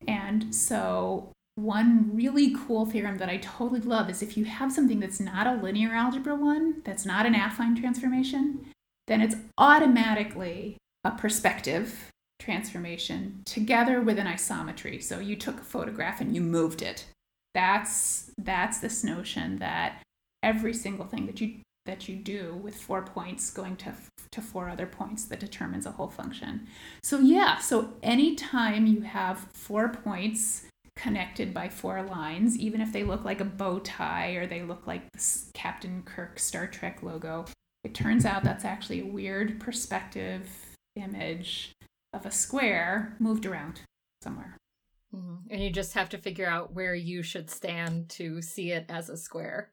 And 0.07 0.55
so, 0.55 1.31
one 1.55 2.11
really 2.13 2.55
cool 2.55 2.85
theorem 2.85 3.17
that 3.17 3.27
I 3.27 3.37
totally 3.37 3.81
love 3.81 4.09
is 4.09 4.21
if 4.21 4.37
you 4.37 4.45
have 4.45 4.71
something 4.71 5.01
that's 5.01 5.19
not 5.19 5.45
a 5.45 5.61
linear 5.61 5.93
algebra 5.93 6.35
one, 6.35 6.81
that's 6.85 7.05
not 7.05 7.25
an 7.25 7.33
affine 7.33 7.77
transformation, 7.77 8.65
then 9.07 9.19
it's 9.19 9.35
automatically 9.57 10.77
a 11.03 11.11
perspective 11.11 12.09
transformation 12.39 13.41
together 13.45 14.01
with 14.01 14.17
an 14.17 14.27
isometry. 14.27 15.03
So 15.03 15.19
you 15.19 15.35
took 15.35 15.59
a 15.59 15.63
photograph 15.63 16.21
and 16.21 16.33
you 16.33 16.41
moved 16.41 16.81
it. 16.81 17.05
That's 17.53 18.31
that's 18.37 18.79
this 18.79 19.03
notion 19.03 19.59
that 19.59 20.01
every 20.41 20.73
single 20.73 21.05
thing 21.05 21.25
that 21.25 21.41
you 21.41 21.55
that 21.85 22.07
you 22.07 22.15
do 22.15 22.53
with 22.63 22.75
four 22.75 23.01
points 23.03 23.51
going 23.51 23.75
to 23.77 23.93
to 24.31 24.41
four 24.41 24.69
other 24.69 24.85
points 24.85 25.25
that 25.25 25.39
determines 25.39 25.85
a 25.85 25.91
whole 25.91 26.09
function. 26.09 26.67
So 27.03 27.19
yeah, 27.19 27.57
so 27.57 27.93
anytime 28.03 28.85
you 28.85 29.01
have 29.01 29.39
four 29.53 29.89
points 29.89 30.65
connected 30.95 31.53
by 31.53 31.69
four 31.69 32.03
lines, 32.03 32.57
even 32.57 32.81
if 32.81 32.91
they 32.93 33.03
look 33.03 33.25
like 33.25 33.41
a 33.41 33.45
bow 33.45 33.79
tie 33.79 34.31
or 34.31 34.45
they 34.45 34.61
look 34.61 34.85
like 34.85 35.11
this 35.13 35.49
Captain 35.53 36.03
Kirk 36.03 36.37
Star 36.37 36.67
Trek 36.67 37.01
logo, 37.01 37.45
it 37.83 37.93
turns 37.93 38.25
out 38.25 38.43
that's 38.43 38.65
actually 38.65 39.01
a 39.01 39.05
weird 39.05 39.59
perspective 39.59 40.47
image 40.95 41.71
of 42.13 42.25
a 42.25 42.31
square 42.31 43.15
moved 43.19 43.45
around 43.45 43.81
somewhere. 44.21 44.57
Mm-hmm. 45.15 45.35
And 45.49 45.63
you 45.63 45.71
just 45.71 45.93
have 45.93 46.09
to 46.09 46.17
figure 46.17 46.47
out 46.47 46.73
where 46.73 46.93
you 46.93 47.23
should 47.23 47.49
stand 47.49 48.09
to 48.09 48.41
see 48.41 48.71
it 48.71 48.85
as 48.89 49.09
a 49.09 49.17
square. 49.17 49.71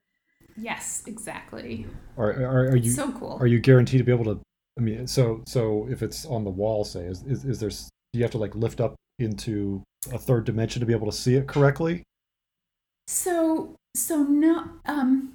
Yes, 0.57 1.02
exactly. 1.07 1.87
Are, 2.16 2.31
are, 2.31 2.69
are 2.69 2.76
you 2.76 2.90
so 2.90 3.12
cool? 3.12 3.37
Are 3.40 3.47
you 3.47 3.61
guaranteed 3.61 3.99
to 3.99 4.05
be 4.05 4.12
able 4.12 4.25
to? 4.25 4.40
I 4.78 4.83
mean, 4.83 5.07
so 5.07 5.43
so 5.47 5.87
if 5.90 6.02
it's 6.02 6.25
on 6.25 6.45
the 6.45 6.50
wall, 6.50 6.85
say, 6.85 7.05
is 7.05 7.23
is, 7.25 7.45
is 7.45 7.61
there? 7.61 7.71
Do 7.71 8.19
you 8.19 8.23
have 8.23 8.31
to 8.33 8.38
like 8.38 8.55
lift 8.55 8.81
up 8.81 8.95
into 9.19 9.83
a 10.12 10.19
third 10.19 10.45
dimension 10.45 10.81
to 10.81 10.87
be 10.87 10.95
able 10.95 11.11
to 11.11 11.16
see 11.16 11.35
it 11.35 11.47
correctly? 11.47 12.02
So 13.07 13.75
so 13.95 14.23
no 14.23 14.69
um 14.87 15.35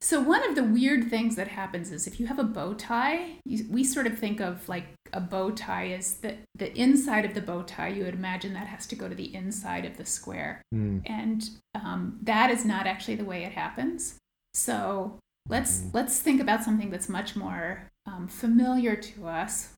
so 0.00 0.20
one 0.20 0.48
of 0.48 0.56
the 0.56 0.64
weird 0.64 1.08
things 1.08 1.36
that 1.36 1.48
happens 1.48 1.92
is 1.92 2.08
if 2.08 2.18
you 2.18 2.26
have 2.26 2.40
a 2.40 2.44
bow 2.44 2.74
tie, 2.74 3.36
you, 3.44 3.66
we 3.70 3.84
sort 3.84 4.06
of 4.06 4.18
think 4.18 4.40
of 4.40 4.68
like 4.68 4.86
a 5.12 5.20
bow 5.20 5.50
tie 5.50 5.86
is 5.86 6.14
the 6.16 6.36
the 6.54 6.76
inside 6.78 7.24
of 7.24 7.34
the 7.34 7.40
bow 7.40 7.62
tie. 7.62 7.88
You 7.88 8.04
would 8.04 8.14
imagine 8.14 8.54
that 8.54 8.66
has 8.66 8.86
to 8.88 8.96
go 8.96 9.08
to 9.08 9.14
the 9.14 9.34
inside 9.34 9.84
of 9.84 9.96
the 9.96 10.06
square, 10.06 10.62
mm. 10.74 11.02
and 11.06 11.48
um, 11.74 12.18
that 12.22 12.50
is 12.50 12.64
not 12.64 12.86
actually 12.86 13.16
the 13.16 13.24
way 13.24 13.44
it 13.44 13.52
happens. 13.52 14.18
So 14.54 15.18
let's 15.48 15.80
mm. 15.80 15.94
let's 15.94 16.20
think 16.20 16.40
about 16.40 16.64
something 16.64 16.90
that's 16.90 17.08
much 17.08 17.36
more 17.36 17.90
um, 18.06 18.28
familiar 18.28 18.96
to 18.96 19.26
us. 19.28 19.70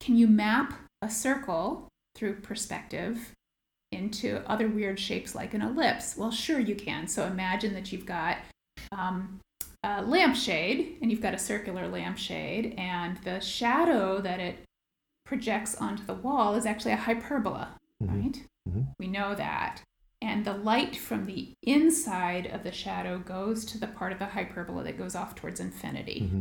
Can 0.00 0.16
you 0.16 0.28
map 0.28 0.74
a 1.02 1.10
circle 1.10 1.88
through 2.14 2.36
perspective 2.36 3.32
into 3.90 4.42
other 4.46 4.68
weird 4.68 5.00
shapes 5.00 5.34
like 5.34 5.54
an 5.54 5.62
ellipse? 5.62 6.16
Well, 6.16 6.30
sure 6.30 6.60
you 6.60 6.74
can. 6.74 7.08
So 7.08 7.26
imagine 7.26 7.74
that 7.74 7.90
you've 7.90 8.06
got 8.06 8.38
um, 8.92 9.40
lampshade 10.06 10.98
and 11.00 11.10
you've 11.10 11.22
got 11.22 11.34
a 11.34 11.38
circular 11.38 11.88
lampshade, 11.88 12.74
and 12.78 13.16
the 13.18 13.40
shadow 13.40 14.20
that 14.20 14.40
it 14.40 14.56
projects 15.24 15.74
onto 15.76 16.04
the 16.04 16.14
wall 16.14 16.54
is 16.54 16.66
actually 16.66 16.92
a 16.92 16.96
hyperbola, 16.96 17.76
mm-hmm. 18.02 18.20
right? 18.20 18.42
Mm-hmm. 18.68 18.82
We 18.98 19.06
know 19.06 19.34
that. 19.34 19.82
And 20.20 20.44
the 20.44 20.54
light 20.54 20.96
from 20.96 21.26
the 21.26 21.52
inside 21.62 22.46
of 22.46 22.64
the 22.64 22.72
shadow 22.72 23.18
goes 23.18 23.64
to 23.66 23.78
the 23.78 23.86
part 23.86 24.12
of 24.12 24.18
the 24.18 24.26
hyperbola 24.26 24.82
that 24.84 24.98
goes 24.98 25.14
off 25.14 25.34
towards 25.34 25.60
infinity. 25.60 26.22
Mm-hmm. 26.24 26.40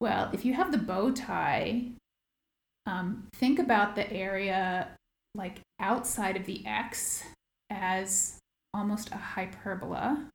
Well, 0.00 0.30
if 0.32 0.44
you 0.44 0.52
have 0.54 0.70
the 0.70 0.78
bow 0.78 1.12
tie, 1.12 1.92
um, 2.86 3.28
think 3.34 3.58
about 3.58 3.94
the 3.94 4.12
area 4.12 4.88
like 5.34 5.60
outside 5.80 6.36
of 6.36 6.44
the 6.44 6.66
X 6.66 7.24
as 7.70 8.38
almost 8.74 9.10
a 9.10 9.16
hyperbola. 9.16 10.26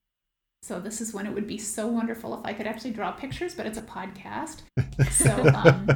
So 0.62 0.80
this 0.80 1.01
is 1.01 1.13
when 1.13 1.25
it 1.25 1.34
would 1.34 1.48
be 1.48 1.58
so 1.58 1.88
wonderful 1.88 2.38
if 2.38 2.46
I 2.46 2.54
could 2.54 2.68
actually 2.68 2.92
draw 2.92 3.12
pictures, 3.12 3.56
but 3.56 3.66
it's 3.66 3.78
a 3.78 3.84
podcast. 3.84 4.62
So 5.12 5.32
um, 5.56 5.88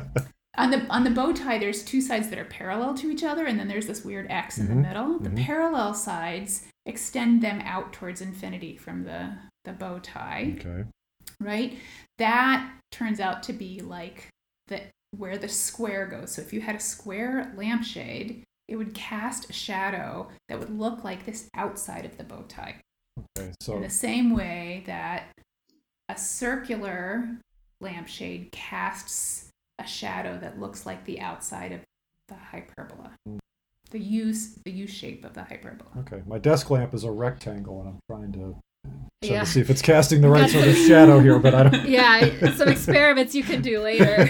on 0.58 0.72
the 0.72 0.88
on 0.88 1.04
the 1.04 1.10
bow 1.10 1.34
tie, 1.34 1.58
there's 1.58 1.84
two 1.84 2.00
sides 2.00 2.30
that 2.30 2.40
are 2.40 2.46
parallel 2.46 2.94
to 2.96 3.12
each 3.12 3.24
other, 3.24 3.46
and 3.46 3.60
then 3.60 3.68
there's 3.68 3.86
this 3.86 4.06
weird 4.06 4.28
X 4.30 4.58
in 4.58 4.68
mm-hmm. 4.68 4.76
the 4.76 4.88
middle. 4.88 5.20
The 5.20 5.30
mm-hmm. 5.30 5.44
parallel 5.44 5.94
sides 5.94 6.66
extend 6.86 7.42
them 7.42 7.62
out 7.66 7.92
towards 7.92 8.22
infinity 8.22 8.78
from 8.78 9.04
the 9.04 9.34
the 9.66 9.74
bow 9.74 10.00
tie. 10.00 10.56
Okay. 10.60 10.86
Right. 11.40 11.78
That 12.18 12.72
turns 12.92 13.20
out 13.20 13.44
to 13.44 13.54
be 13.54 13.82
like 13.82 14.30
the 14.68 14.82
where 15.18 15.38
the 15.38 15.50
square 15.50 16.06
goes. 16.08 16.32
So 16.32 16.42
if 16.42 16.54
you 16.54 16.62
had 16.62 16.76
a 16.76 16.80
square 16.80 17.54
lampshade, 17.58 18.44
it 18.68 18.76
would 18.76 18.94
cast 18.94 19.50
a 19.50 19.54
shadow 19.54 20.30
that 20.48 20.60
would 20.60 20.78
look 20.78 21.04
like 21.04 21.26
this 21.26 21.50
outside 21.56 22.06
of 22.06 22.18
the 22.18 22.24
bow 22.24 22.46
tie. 22.48 22.78
Okay, 23.20 23.52
so 23.60 23.76
in 23.76 23.82
the 23.82 23.90
same 23.90 24.36
way 24.36 24.84
that 24.86 25.28
a 26.10 26.18
circular 26.18 27.28
lampshade 27.82 28.52
casts 28.52 29.50
a 29.80 29.88
shadow 29.88 30.38
that 30.40 30.60
looks 30.60 30.86
like 30.86 31.04
the 31.06 31.20
outside 31.20 31.72
of 31.72 31.82
the 32.28 32.36
hyperbola. 32.36 33.12
Mm. 33.28 33.40
The 33.92 34.00
U 34.00 34.34
the 34.66 34.72
U 34.72 34.88
shape 34.88 35.24
of 35.24 35.34
the 35.34 35.44
hyperbola. 35.44 35.92
Okay, 36.00 36.24
my 36.26 36.40
desk 36.40 36.70
lamp 36.70 36.94
is 36.94 37.04
a 37.04 37.12
rectangle, 37.12 37.80
and 37.82 37.90
I'm 37.90 38.00
trying 38.10 38.32
to 38.34 38.56
yeah. 39.22 39.42
to 39.42 39.46
see 39.46 39.60
if 39.60 39.70
it's 39.70 39.82
casting 39.82 40.22
the 40.22 40.30
right 40.30 40.50
sort 40.50 40.68
of 40.68 40.76
shadow 40.88 41.20
here, 41.20 41.40
but 41.40 41.54
I 41.54 41.64
don't. 41.64 41.86
yeah, 41.88 42.56
some 42.56 42.70
experiments 42.70 43.36
you 43.36 43.44
can 43.44 43.62
do 43.62 43.82
later. 43.82 44.30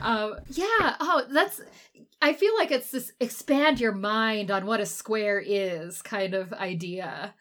um, 0.00 0.36
yeah. 0.48 0.96
Oh, 1.00 1.24
that's. 1.30 1.60
I 2.20 2.32
feel 2.32 2.54
like 2.56 2.70
it's 2.70 2.90
this 2.90 3.12
expand 3.20 3.80
your 3.80 3.92
mind 3.92 4.50
on 4.50 4.66
what 4.66 4.80
a 4.80 4.86
square 4.86 5.42
is 5.44 6.02
kind 6.02 6.34
of 6.34 6.52
idea. 6.52 7.34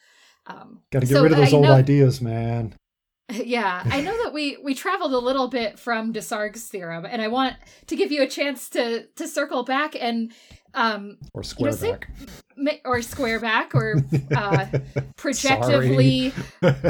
Um, 0.48 0.82
Got 0.92 1.02
to 1.02 1.06
get 1.06 1.14
so 1.16 1.24
rid 1.24 1.32
of 1.34 1.38
those 1.38 1.54
I 1.54 1.58
old 1.58 1.66
know, 1.66 1.74
ideas, 1.74 2.22
man. 2.22 2.74
Yeah, 3.30 3.84
I 3.84 4.00
know 4.00 4.24
that 4.24 4.32
we 4.34 4.56
we 4.64 4.74
traveled 4.74 5.12
a 5.12 5.18
little 5.18 5.50
bit 5.50 5.78
from 5.78 6.14
Desargues' 6.14 6.70
theorem, 6.70 7.06
and 7.06 7.22
I 7.22 7.28
want 7.28 7.58
to 7.88 7.98
give 7.98 8.10
you 8.10 8.24
a 8.24 8.28
chance 8.28 8.70
to 8.70 9.06
to 9.18 9.28
circle 9.28 9.64
back 9.64 9.98
and 10.00 10.32
um 10.74 11.18
or 11.34 11.44
square 11.44 11.72
you 11.72 11.92
know, 11.92 11.92
back 11.92 12.82
or 12.86 13.02
square 13.02 13.42
back 13.42 13.76
or 13.76 14.02
uh 14.34 14.68
projectively 15.18 16.32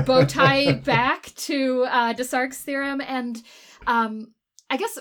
bow 0.05 0.25
tie 0.25 0.73
back 0.73 1.33
to 1.37 1.85
uh 1.89 2.13
Desargues' 2.13 2.61
theorem 2.61 3.01
and 3.01 3.41
um 3.87 4.33
I 4.69 4.77
guess 4.77 4.99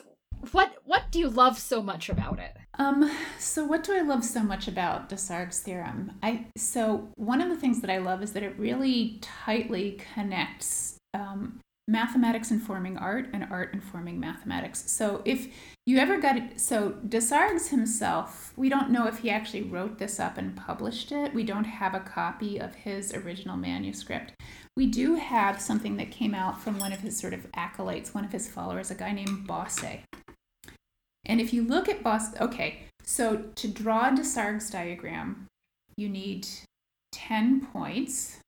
what 0.53 0.75
what 0.85 1.03
do 1.11 1.19
you 1.19 1.29
love 1.29 1.59
so 1.59 1.83
much 1.83 2.09
about 2.09 2.39
it? 2.39 2.57
Um, 2.79 3.11
so 3.39 3.65
what 3.65 3.85
do 3.85 3.95
I 3.95 4.03
love 4.03 4.25
so 4.25 4.43
much 4.43 4.69
about 4.69 5.09
Desargues' 5.09 5.61
theorem? 5.61 6.13
I 6.23 6.47
so 6.57 7.09
one 7.17 7.41
of 7.41 7.49
the 7.49 7.57
things 7.57 7.81
that 7.81 7.91
I 7.91 7.99
love 7.99 8.23
is 8.23 8.33
that 8.33 8.43
it 8.43 8.59
really 8.59 9.19
tightly 9.23 10.01
connects 10.15 10.99
um, 11.15 11.61
mathematics 11.89 12.51
informing 12.51 12.99
art 12.99 13.29
and 13.33 13.47
art 13.51 13.73
informing 13.73 14.19
mathematics. 14.19 14.91
So 14.91 15.23
if 15.25 15.49
you 15.87 15.99
ever 15.99 16.19
got 16.19 16.37
it, 16.37 16.61
so 16.61 16.97
Desargues 17.07 17.69
himself, 17.69 18.53
we 18.57 18.69
don't 18.69 18.91
know 18.91 19.07
if 19.07 19.19
he 19.19 19.31
actually 19.31 19.63
wrote 19.63 19.99
this 19.99 20.19
up 20.19 20.37
and 20.37 20.57
published 20.57 21.13
it. 21.13 21.33
We 21.33 21.45
don't 21.45 21.65
have 21.65 21.95
a 21.95 22.01
copy 22.01 22.59
of 22.59 22.75
his 22.75 23.15
original 23.15 23.57
manuscript. 23.57 24.33
We 24.77 24.87
do 24.87 25.15
have 25.15 25.61
something 25.61 25.97
that 25.97 26.11
came 26.11 26.35
out 26.35 26.61
from 26.61 26.81
one 26.81 26.93
of 26.93 27.01
his 27.01 27.17
sort 27.17 27.33
of 27.33 27.47
acolytes, 27.55 28.13
one 28.13 28.25
of 28.25 28.33
his 28.33 28.49
followers, 28.49 28.91
a 28.91 28.97
guy 28.97 29.13
named 29.13 29.47
Bosse. 29.47 30.03
And 31.27 31.41
if 31.41 31.53
you 31.53 31.63
look 31.63 31.89
at 31.89 32.03
Bosse, 32.03 32.35
okay, 32.41 32.85
so 33.03 33.37
to 33.55 33.69
draw 33.69 34.09
a 34.09 34.13
Desargues 34.13 34.71
diagram, 34.71 35.47
you 35.97 36.09
need 36.09 36.47
10 37.13 37.67
points 37.67 38.39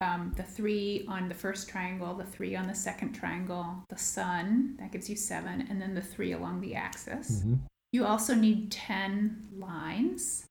um, 0.00 0.32
the 0.36 0.44
three 0.44 1.04
on 1.08 1.28
the 1.28 1.34
first 1.34 1.68
triangle, 1.68 2.14
the 2.14 2.24
three 2.24 2.54
on 2.54 2.68
the 2.68 2.74
second 2.74 3.12
triangle, 3.12 3.82
the 3.88 3.98
sun, 3.98 4.76
that 4.78 4.92
gives 4.92 5.10
you 5.10 5.16
seven, 5.16 5.66
and 5.68 5.82
then 5.82 5.94
the 5.94 6.02
three 6.02 6.32
along 6.32 6.60
the 6.60 6.74
axis. 6.74 7.40
Mm-hmm. 7.40 7.54
You 7.92 8.04
also 8.04 8.34
need 8.34 8.70
10 8.70 9.48
lines 9.56 10.44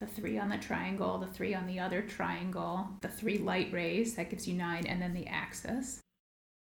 the 0.00 0.06
three 0.06 0.38
on 0.38 0.48
the 0.48 0.58
triangle, 0.58 1.18
the 1.18 1.26
three 1.26 1.54
on 1.54 1.66
the 1.66 1.80
other 1.80 2.02
triangle, 2.02 2.88
the 3.00 3.08
three 3.08 3.38
light 3.38 3.72
rays, 3.72 4.14
that 4.14 4.30
gives 4.30 4.46
you 4.46 4.54
nine, 4.54 4.86
and 4.86 5.02
then 5.02 5.12
the 5.12 5.26
axis. 5.26 6.00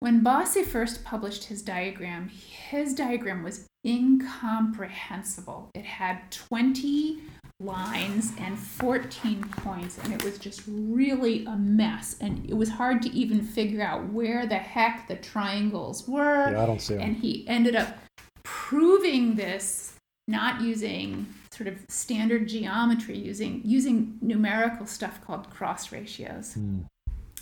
When 0.00 0.22
Bosse 0.22 0.58
first 0.66 1.04
published 1.04 1.44
his 1.44 1.62
diagram, 1.62 2.28
his 2.28 2.94
diagram 2.94 3.42
was 3.42 3.66
incomprehensible. 3.84 5.70
It 5.74 5.84
had 5.84 6.30
20 6.30 7.22
lines 7.60 8.32
and 8.38 8.58
14 8.58 9.42
points 9.44 9.96
and 9.98 10.12
it 10.12 10.22
was 10.22 10.38
just 10.38 10.62
really 10.66 11.46
a 11.46 11.56
mess 11.56 12.16
and 12.20 12.44
it 12.48 12.52
was 12.52 12.68
hard 12.68 13.00
to 13.00 13.10
even 13.12 13.40
figure 13.40 13.80
out 13.80 14.12
where 14.12 14.46
the 14.46 14.56
heck 14.56 15.08
the 15.08 15.16
triangles 15.16 16.06
were 16.06 16.50
yeah 16.50 16.62
i 16.62 16.66
don't 16.66 16.82
see 16.82 16.92
them. 16.92 17.02
and 17.02 17.16
he 17.16 17.48
ended 17.48 17.74
up 17.74 17.96
proving 18.42 19.36
this 19.36 19.94
not 20.28 20.60
using 20.60 21.26
sort 21.50 21.66
of 21.66 21.78
standard 21.88 22.46
geometry 22.46 23.16
using 23.16 23.62
using 23.64 24.18
numerical 24.20 24.84
stuff 24.84 25.18
called 25.24 25.48
cross 25.48 25.90
ratios 25.92 26.56
mm. 26.58 26.84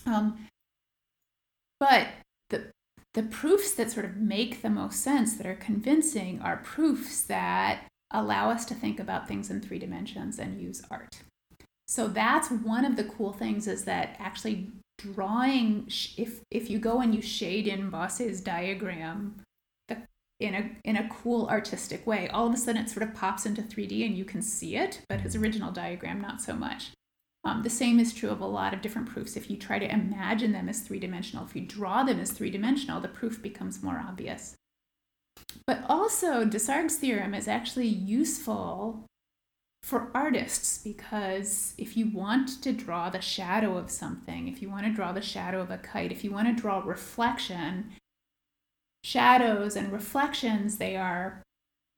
um, 0.07 0.39
but 1.81 2.07
the 3.15 3.23
the 3.23 3.23
proofs 3.23 3.73
that 3.75 3.91
sort 3.91 4.07
of 4.07 4.17
make 4.17 4.61
the 4.61 4.71
most 4.71 5.01
sense 5.01 5.37
that 5.37 5.47
are 5.47 5.55
convincing 5.55 6.41
are 6.43 6.59
proofs 6.59 7.23
that 7.23 7.87
allow 8.11 8.51
us 8.51 8.65
to 8.67 8.75
think 8.75 9.01
about 9.01 9.27
things 9.27 9.51
in 9.51 9.61
three 9.61 9.79
dimensions 9.79 10.39
and 10.39 10.61
use 10.61 10.83
art. 10.91 11.23
So 11.87 12.09
that's 12.09 12.51
one 12.51 12.85
of 12.85 12.97
the 12.97 13.05
cool 13.05 13.33
things 13.33 13.67
is 13.67 13.85
that 13.85 14.17
actually 14.19 14.73
drawing 14.99 15.89
if 16.17 16.41
if 16.51 16.71
you 16.71 16.79
go 16.79 17.01
and 17.01 17.15
you 17.15 17.23
shade 17.23 17.67
in 17.67 17.91
Bosse's 17.91 18.41
diagram 18.41 19.37
in 20.41 20.55
a 20.55 20.71
in 20.85 20.97
a 20.97 21.09
cool 21.09 21.47
artistic 21.49 22.07
way, 22.07 22.29
all 22.29 22.47
of 22.47 22.55
a 22.55 22.57
sudden 22.57 22.83
it 22.83 22.91
sort 22.91 23.07
of 23.09 23.15
pops 23.15 23.47
into 23.47 23.63
3D 23.63 24.05
and 24.07 24.17
you 24.17 24.25
can 24.25 24.43
see 24.43 24.77
it, 24.77 25.03
but 25.09 25.21
his 25.21 25.37
original 25.37 25.71
diagram 25.71 26.21
not 26.21 26.41
so 26.41 26.55
much. 26.55 26.91
Um, 27.45 27.63
the 27.63 27.71
same 27.71 28.01
is 28.01 28.15
true 28.15 28.31
of 28.31 28.41
a 28.41 28.47
lot 28.47 28.73
of 28.73 28.81
different 28.81 29.09
proofs. 29.09 29.37
If 29.37 29.51
you 29.51 29.57
try 29.57 29.79
to 29.79 29.93
imagine 29.93 30.53
them 30.53 30.69
as 30.69 30.81
three 30.81 30.99
dimensional, 30.99 31.45
if 31.45 31.55
you 31.55 31.63
draw 31.63 32.03
them 32.03 32.19
as 32.19 32.31
three 32.31 32.51
dimensional, 32.51 33.01
the 33.01 33.09
proof 33.09 33.43
becomes 33.43 33.83
more 33.83 34.03
obvious. 34.07 34.57
But 35.67 35.85
also, 35.89 36.45
Desargues' 36.45 36.97
theorem 36.97 37.35
is 37.35 37.49
actually 37.49 37.89
useful 37.89 39.05
for 39.83 40.11
artists 40.15 40.79
because 40.79 41.75
if 41.77 41.95
you 41.97 42.07
want 42.07 42.63
to 42.63 42.73
draw 42.73 43.11
the 43.11 43.21
shadow 43.21 43.77
of 43.77 43.91
something, 43.91 44.49
if 44.49 44.63
you 44.63 44.71
want 44.71 44.87
to 44.87 44.93
draw 44.93 45.13
the 45.13 45.21
shadow 45.21 45.61
of 45.61 45.71
a 45.71 45.77
kite, 45.77 46.13
if 46.13 46.25
you 46.25 46.31
want 46.31 46.49
to 46.49 46.61
draw 46.61 46.81
reflection, 46.83 47.93
shadows 49.03 49.77
and 49.77 49.93
reflections, 49.93 50.79
they 50.79 50.97
are 50.97 51.43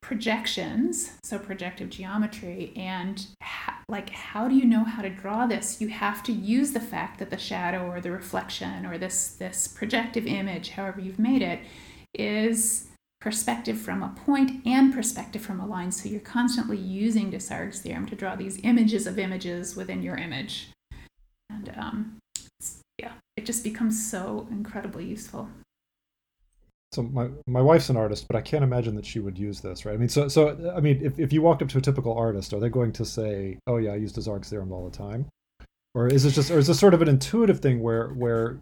projections, 0.06 1.10
so 1.24 1.36
projective 1.36 1.90
geometry. 1.90 2.72
And 2.76 3.26
ha- 3.42 3.82
like, 3.88 4.10
how 4.10 4.46
do 4.46 4.54
you 4.54 4.64
know 4.64 4.84
how 4.84 5.02
to 5.02 5.10
draw 5.10 5.46
this? 5.46 5.80
You 5.80 5.88
have 5.88 6.22
to 6.24 6.32
use 6.32 6.70
the 6.70 6.80
fact 6.80 7.18
that 7.18 7.30
the 7.30 7.36
shadow 7.36 7.90
or 7.90 8.00
the 8.00 8.12
reflection 8.12 8.86
or 8.86 8.98
this 8.98 9.30
this 9.30 9.66
projective 9.66 10.24
image, 10.24 10.70
however 10.70 11.00
you've 11.00 11.18
made 11.18 11.42
it, 11.42 11.58
is 12.14 12.86
perspective 13.20 13.80
from 13.80 14.00
a 14.00 14.14
point 14.24 14.64
and 14.64 14.94
perspective 14.94 15.42
from 15.42 15.58
a 15.58 15.66
line. 15.66 15.90
So 15.90 16.08
you're 16.08 16.20
constantly 16.20 16.78
using 16.78 17.32
Desargues' 17.32 17.80
theorem 17.80 18.06
to 18.06 18.14
draw 18.14 18.36
these 18.36 18.60
images 18.62 19.08
of 19.08 19.18
images 19.18 19.74
within 19.74 20.02
your 20.02 20.16
image. 20.16 20.68
And 21.50 21.74
um, 21.76 22.18
yeah, 22.96 23.14
it 23.36 23.44
just 23.44 23.64
becomes 23.64 24.08
so 24.08 24.46
incredibly 24.52 25.04
useful. 25.04 25.48
So 26.92 27.02
my 27.02 27.28
my 27.46 27.60
wife's 27.60 27.90
an 27.90 27.96
artist, 27.96 28.26
but 28.28 28.36
I 28.36 28.40
can't 28.40 28.64
imagine 28.64 28.94
that 28.94 29.04
she 29.04 29.20
would 29.20 29.38
use 29.38 29.60
this, 29.60 29.84
right? 29.84 29.94
I 29.94 29.98
mean, 29.98 30.08
so 30.08 30.28
so 30.28 30.72
I 30.74 30.80
mean, 30.80 31.00
if, 31.02 31.18
if 31.18 31.32
you 31.32 31.42
walked 31.42 31.62
up 31.62 31.68
to 31.70 31.78
a 31.78 31.82
typical 31.82 32.16
artist, 32.16 32.52
are 32.54 32.60
they 32.60 32.68
going 32.68 32.92
to 32.92 33.04
say, 33.04 33.58
"Oh 33.66 33.76
yeah, 33.76 33.92
I 33.92 33.96
use 33.96 34.12
Desargues' 34.12 34.48
theorem 34.48 34.72
all 34.72 34.88
the 34.88 34.96
time," 34.96 35.26
or 35.94 36.06
is 36.06 36.24
it 36.24 36.30
just, 36.30 36.50
or 36.50 36.58
is 36.58 36.68
this 36.68 36.78
sort 36.78 36.94
of 36.94 37.02
an 37.02 37.08
intuitive 37.08 37.60
thing 37.60 37.82
where 37.82 38.08
where 38.10 38.60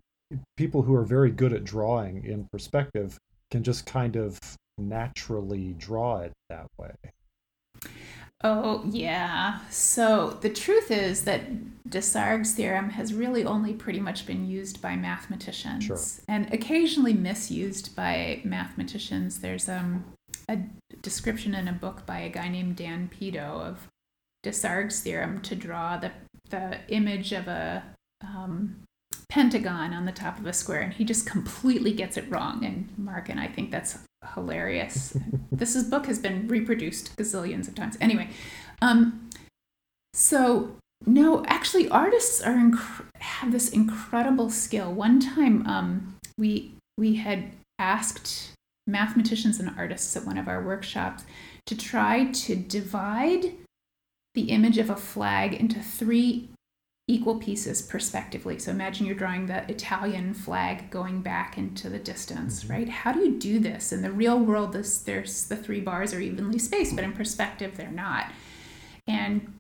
people 0.57 0.83
who 0.83 0.95
are 0.95 1.05
very 1.05 1.31
good 1.31 1.53
at 1.53 1.65
drawing 1.65 2.25
in 2.25 2.49
perspective 2.51 3.19
can 3.51 3.63
just 3.63 3.87
kind 3.87 4.17
of 4.17 4.39
naturally 4.79 5.75
draw 5.79 6.19
it 6.19 6.33
that 6.49 6.67
way. 6.79 6.95
Oh, 8.47 8.83
yeah. 8.91 9.61
So 9.71 10.37
the 10.43 10.51
truth 10.51 10.91
is 10.91 11.25
that 11.25 11.41
Desargues' 11.89 12.53
theorem 12.53 12.91
has 12.91 13.15
really 13.15 13.43
only 13.43 13.73
pretty 13.73 14.01
much 14.01 14.27
been 14.27 14.47
used 14.47 14.83
by 14.83 14.97
mathematicians 14.97 15.85
Sure. 15.85 15.99
and 16.29 16.53
occasionally 16.53 17.15
misused 17.15 17.97
by 17.97 18.43
mathematicians. 18.45 19.41
There's 19.41 19.67
um, 19.67 20.05
a 20.47 20.59
description 21.01 21.55
in 21.55 21.69
a 21.69 21.73
book 21.73 22.05
by 22.05 22.19
a 22.19 22.29
guy 22.29 22.49
named 22.49 22.77
Dan 22.77 23.09
Pedoe 23.09 23.63
of 23.63 23.89
Desargues' 24.45 25.01
theorem 25.01 25.41
to 25.41 25.57
draw 25.57 25.97
the, 25.97 26.13
the 26.51 26.81
image 26.89 27.33
of 27.33 27.49
a 27.49 27.83
um, 28.21 28.83
pentagon 29.31 29.95
on 29.95 30.05
the 30.05 30.13
top 30.13 30.39
of 30.39 30.47
a 30.47 30.53
square, 30.53 30.81
and 30.81 30.93
he 30.93 31.05
just 31.05 31.27
completely 31.27 31.93
gets 31.93 32.19
it 32.19 32.31
wrong. 32.31 32.63
And 32.63 32.93
Mark 32.99 33.31
and 33.31 33.41
I 33.41 33.49
think 33.49 33.71
that's 33.71 33.99
hilarious. 34.35 35.17
this 35.53 35.77
is, 35.77 35.85
book 35.85 36.07
has 36.07 36.19
been 36.19 36.49
reproduced 36.49 37.17
gazillions 37.17 37.69
of 37.69 37.75
times. 37.75 37.97
Anyway, 38.01 38.29
um, 38.81 39.31
so 40.13 40.77
no, 41.07 41.45
actually, 41.47 41.89
artists 41.89 42.41
are 42.41 42.55
inc- 42.55 43.07
have 43.17 43.53
this 43.53 43.69
incredible 43.69 44.51
skill. 44.51 44.93
One 44.93 45.21
time, 45.21 45.67
um, 45.67 46.17
we 46.39 46.75
we 46.97 47.17
had 47.17 47.53
asked 47.79 48.53
mathematicians 48.87 49.59
and 49.59 49.75
artists 49.77 50.17
at 50.17 50.25
one 50.25 50.39
of 50.39 50.49
our 50.49 50.63
workshops 50.63 51.25
to 51.67 51.77
try 51.77 52.27
to 52.27 52.55
divide 52.55 53.53
the 54.35 54.51
image 54.51 54.79
of 54.79 54.91
a 54.91 54.97
flag 54.97 55.55
into 55.55 55.81
three 55.81 56.49
equal 57.07 57.39
pieces 57.39 57.83
perspectively. 57.83 58.59
So 58.59 58.71
imagine 58.71 59.07
you're 59.07 59.15
drawing 59.15 59.47
the 59.47 59.71
Italian 59.71 60.33
flag 60.33 60.91
going 60.91 61.21
back 61.21 61.59
into 61.59 61.91
the 61.91 61.99
distance, 61.99 62.65
mm-hmm. 62.65 62.73
right? 62.73 62.89
How 62.89 63.13
do 63.13 63.21
you 63.21 63.39
do 63.39 63.59
this? 63.59 63.93
In 63.93 64.03
the 64.03 64.11
real 64.11 64.39
world, 64.39 64.73
this 64.73 64.99
there's 64.99 65.47
the 65.49 65.57
three 65.57 65.81
bars 65.81 66.15
are 66.15 66.21
evenly 66.21 66.59
spaced, 66.59 66.95
but 66.97 67.05
in 67.05 67.13
perspective, 67.13 67.77
they're 67.77 67.91
not. 67.91 68.33
And 69.07 69.59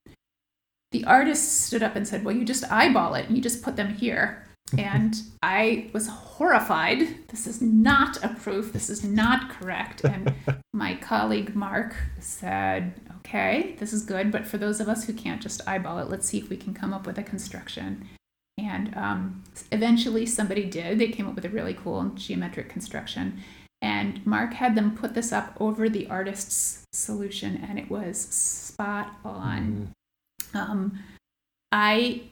the 0.92 1.04
artist 1.04 1.66
stood 1.66 1.82
up 1.82 1.96
and 1.96 2.08
said, 2.08 2.24
Well, 2.24 2.34
you 2.34 2.44
just 2.44 2.70
eyeball 2.70 3.14
it 3.14 3.26
and 3.26 3.36
you 3.36 3.42
just 3.42 3.62
put 3.62 3.76
them 3.76 3.94
here. 3.94 4.40
And 4.78 5.14
I 5.42 5.90
was 5.92 6.08
horrified. 6.08 7.28
This 7.28 7.46
is 7.46 7.60
not 7.60 8.16
a 8.24 8.30
proof. 8.30 8.72
This 8.72 8.90
is 8.90 9.04
not 9.04 9.50
correct. 9.50 10.02
And 10.02 10.34
my 10.72 10.96
colleague 10.96 11.54
Mark 11.54 11.94
said, 12.18 12.94
Okay, 13.26 13.74
this 13.78 13.92
is 13.92 14.04
good. 14.04 14.30
But 14.30 14.46
for 14.46 14.58
those 14.58 14.80
of 14.80 14.88
us 14.88 15.04
who 15.04 15.12
can't 15.12 15.42
just 15.42 15.66
eyeball 15.66 15.98
it, 15.98 16.08
let's 16.08 16.28
see 16.28 16.38
if 16.38 16.48
we 16.48 16.56
can 16.56 16.74
come 16.74 16.92
up 16.92 17.06
with 17.06 17.18
a 17.18 17.22
construction. 17.22 18.08
And 18.58 18.96
um, 18.96 19.42
eventually 19.72 20.26
somebody 20.26 20.64
did. 20.64 20.98
They 20.98 21.08
came 21.08 21.26
up 21.26 21.34
with 21.34 21.44
a 21.44 21.50
really 21.50 21.74
cool 21.74 22.04
geometric 22.14 22.68
construction. 22.68 23.42
And 23.82 24.24
Mark 24.26 24.54
had 24.54 24.74
them 24.74 24.96
put 24.96 25.14
this 25.14 25.32
up 25.32 25.56
over 25.60 25.88
the 25.88 26.06
artist's 26.08 26.84
solution, 26.94 27.56
and 27.56 27.78
it 27.78 27.90
was 27.90 28.18
spot 28.18 29.14
on. 29.24 29.90
Um, 30.54 31.00
I, 31.70 32.30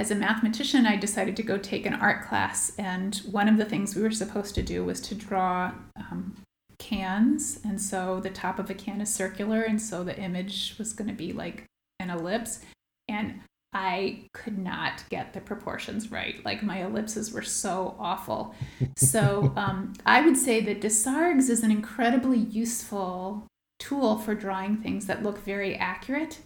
as 0.00 0.10
a 0.10 0.16
mathematician, 0.16 0.84
I 0.84 0.96
decided 0.96 1.36
to 1.36 1.44
go 1.44 1.58
take 1.58 1.86
an 1.86 1.94
art 1.94 2.26
class, 2.26 2.72
and 2.76 3.14
one 3.30 3.48
of 3.48 3.56
the 3.56 3.64
things 3.64 3.94
we 3.94 4.02
were 4.02 4.10
supposed 4.10 4.56
to 4.56 4.62
do 4.62 4.84
was 4.84 5.00
to 5.02 5.14
draw 5.14 5.72
um, 5.96 6.34
cans. 6.84 7.60
And 7.64 7.80
so 7.80 8.20
the 8.20 8.30
top 8.30 8.58
of 8.58 8.68
a 8.68 8.74
can 8.74 9.00
is 9.00 9.12
circular, 9.12 9.62
and 9.62 9.80
so 9.80 10.04
the 10.04 10.18
image 10.18 10.76
was 10.78 10.92
going 10.92 11.08
to 11.08 11.14
be 11.14 11.32
like 11.32 11.64
an 11.98 12.10
ellipse. 12.10 12.60
And 13.08 13.40
I 13.72 14.26
could 14.34 14.58
not 14.58 15.04
get 15.08 15.32
the 15.32 15.40
proportions 15.40 16.10
right. 16.10 16.44
Like 16.44 16.62
my 16.62 16.84
ellipses 16.84 17.32
were 17.32 17.42
so 17.42 17.96
awful. 17.98 18.54
So 18.96 19.52
um, 19.56 19.94
I 20.06 20.20
would 20.20 20.36
say 20.36 20.60
that 20.60 20.80
Desargues 20.80 21.48
is 21.48 21.62
an 21.62 21.70
incredibly 21.70 22.38
useful 22.38 23.46
tool 23.78 24.18
for 24.18 24.34
drawing 24.34 24.76
things 24.76 25.06
that 25.06 25.22
look 25.22 25.38
very 25.38 25.74
accurate 25.76 26.40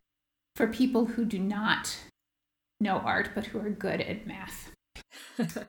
for 0.56 0.66
people 0.66 1.04
who 1.04 1.24
do 1.24 1.38
not 1.38 1.96
know 2.80 2.98
art 2.98 3.30
but 3.34 3.46
who 3.46 3.58
are 3.58 3.70
good 3.70 4.00
at 4.00 4.26
math. 4.26 4.70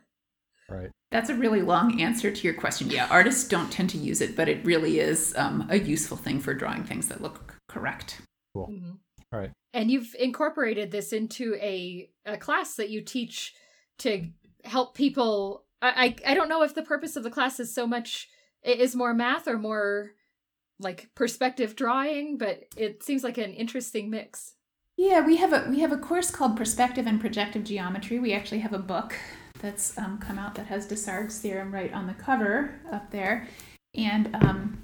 Right. 0.70 0.92
That's 1.12 1.30
a 1.30 1.36
really 1.36 1.62
long 1.62 2.02
answer 2.02 2.32
to 2.32 2.44
your 2.44 2.54
question. 2.54 2.90
Yeah, 2.90 3.08
artists 3.10 3.48
don't 3.48 3.72
tend 3.72 3.90
to 3.92 3.98
use 3.98 4.22
it, 4.22 4.36
but 4.36 4.48
it 4.48 4.64
really 4.64 5.00
is 5.00 5.34
um, 5.36 5.68
a 5.70 5.80
useful 5.80 6.18
thing 6.18 6.40
for 6.40 6.54
drawing 6.54 6.84
things 6.84 7.08
that 7.08 7.22
look 7.22 7.56
correct. 7.68 8.22
Cool. 8.54 8.68
Mhm. 8.68 8.98
All 9.34 9.40
right. 9.40 9.52
And 9.74 9.90
you've 9.92 10.16
incorporated 10.20 10.92
this 10.92 11.14
into 11.14 11.56
a, 11.56 12.10
a 12.26 12.38
class 12.38 12.76
that 12.76 12.90
you 12.90 13.02
teach 13.02 13.54
to 14.00 14.30
help 14.64 14.96
people. 14.96 15.66
I, 15.82 16.16
I 16.26 16.32
I 16.32 16.34
don't 16.36 16.50
know 16.50 16.64
if 16.64 16.76
the 16.76 16.84
purpose 16.84 17.16
of 17.16 17.24
the 17.24 17.32
class 17.32 17.60
is 17.60 17.74
so 17.74 17.88
much 17.88 18.28
it 18.64 18.80
is 18.80 18.96
more 18.96 19.14
math 19.14 19.48
or 19.48 19.58
more 19.58 20.12
like 20.80 21.10
perspective 21.16 21.76
drawing, 21.76 22.38
but 22.38 22.64
it 22.78 23.04
seems 23.04 23.24
like 23.24 23.38
an 23.38 23.54
interesting 23.54 24.10
mix. 24.10 24.56
Yeah, 24.98 25.26
we 25.26 25.38
have 25.38 25.54
a 25.54 25.68
we 25.70 25.80
have 25.80 25.92
a 25.92 25.98
course 25.98 26.30
called 26.30 26.58
Perspective 26.58 27.08
and 27.08 27.20
Projective 27.22 27.64
Geometry. 27.64 28.20
We 28.20 28.34
actually 28.34 28.60
have 28.60 28.74
a 28.74 28.80
book 28.80 29.16
that's 29.60 29.98
um, 29.98 30.18
come 30.18 30.40
out 30.40 30.56
that 30.56 30.68
has 30.68 30.88
Desargues' 30.88 31.40
theorem 31.40 31.74
right 31.74 31.94
on 31.94 32.08
the 32.08 32.14
cover 32.14 32.80
up 32.92 33.12
there, 33.12 33.48
and 33.96 34.36
um, 34.36 34.82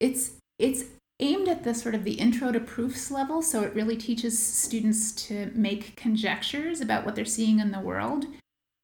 it's 0.00 0.32
it's 0.58 0.84
aimed 1.20 1.48
at 1.48 1.62
the 1.62 1.74
sort 1.74 1.94
of 1.94 2.04
the 2.04 2.14
intro 2.14 2.50
to 2.50 2.60
proofs 2.60 3.10
level. 3.10 3.42
So 3.42 3.62
it 3.62 3.74
really 3.74 3.96
teaches 3.96 4.38
students 4.38 5.12
to 5.26 5.50
make 5.54 5.96
conjectures 5.96 6.80
about 6.80 7.04
what 7.04 7.14
they're 7.14 7.24
seeing 7.24 7.60
in 7.60 7.70
the 7.70 7.80
world, 7.80 8.26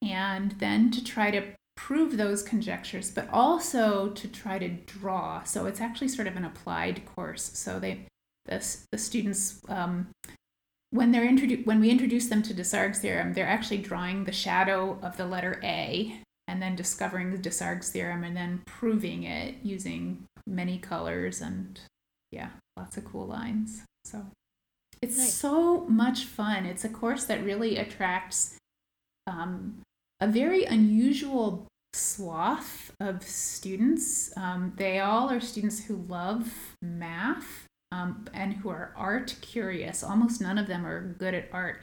and 0.03 0.53
then 0.53 0.91
to 0.93 1.03
try 1.03 1.31
to 1.31 1.43
prove 1.77 2.17
those 2.17 2.43
conjectures, 2.43 3.11
but 3.11 3.29
also 3.33 4.09
to 4.09 4.27
try 4.29 4.59
to 4.59 4.69
draw. 4.69 5.45
So 5.45 5.67
it's 5.67 5.81
actually 5.81 6.09
sort 6.09 6.27
of 6.27 6.37
an 6.37 6.45
applied 6.45 7.07
course. 7.07 7.51
So 7.55 7.79
they 7.79 8.07
the, 8.47 8.67
the 8.91 8.99
students 8.99 9.61
um, 9.69 10.09
when 10.91 11.13
they're 11.13 11.27
introduced 11.27 11.67
when 11.67 11.81
we 11.81 11.91
introduce 11.91 12.29
them 12.29 12.43
to 12.43 12.55
Desargues' 12.55 12.99
theorem, 12.99 13.33
they're 13.35 13.47
actually 13.47 13.79
drawing 13.79 14.25
the 14.25 14.33
shadow 14.33 14.99
of 15.03 15.17
the 15.17 15.27
letter 15.27 15.61
A 15.63 16.21
and 16.47 16.63
then 16.63 16.77
discovering 16.77 17.31
the 17.31 17.39
Desargues' 17.39 17.91
theorem 17.91 18.25
and 18.25 18.37
then 18.37 18.63
proving 18.67 19.25
it 19.25 19.57
using 19.63 20.25
many 20.47 20.79
colors 20.79 21.41
and 21.41 21.79
yeah, 22.31 22.51
lots 22.77 22.97
of 22.97 23.05
cool 23.05 23.27
lines. 23.27 23.83
So 24.05 24.27
it's 25.03 25.19
Nice. 25.19 25.35
so 25.35 25.85
much 25.87 26.25
fun. 26.25 26.65
It's 26.65 26.85
a 26.85 26.89
course 26.89 27.25
that 27.25 27.45
really 27.45 27.77
attracts 27.77 28.57
um, 29.27 29.81
a 30.21 30.27
very 30.27 30.65
unusual 30.65 31.67
swath 31.93 32.93
of 32.99 33.23
students. 33.23 34.35
Um, 34.37 34.73
they 34.77 35.01
all 35.01 35.31
are 35.31 35.41
students 35.41 35.85
who 35.85 36.05
love 36.09 36.75
math 36.83 37.68
um, 37.93 38.25
and 38.35 38.55
who 38.55 38.69
are 38.69 38.93
art 38.97 39.37
curious. 39.41 40.03
Almost 40.03 40.41
none 40.41 40.59
of 40.59 40.67
them 40.67 40.87
are 40.87 41.15
good 41.15 41.35
at 41.35 41.49
art, 41.53 41.83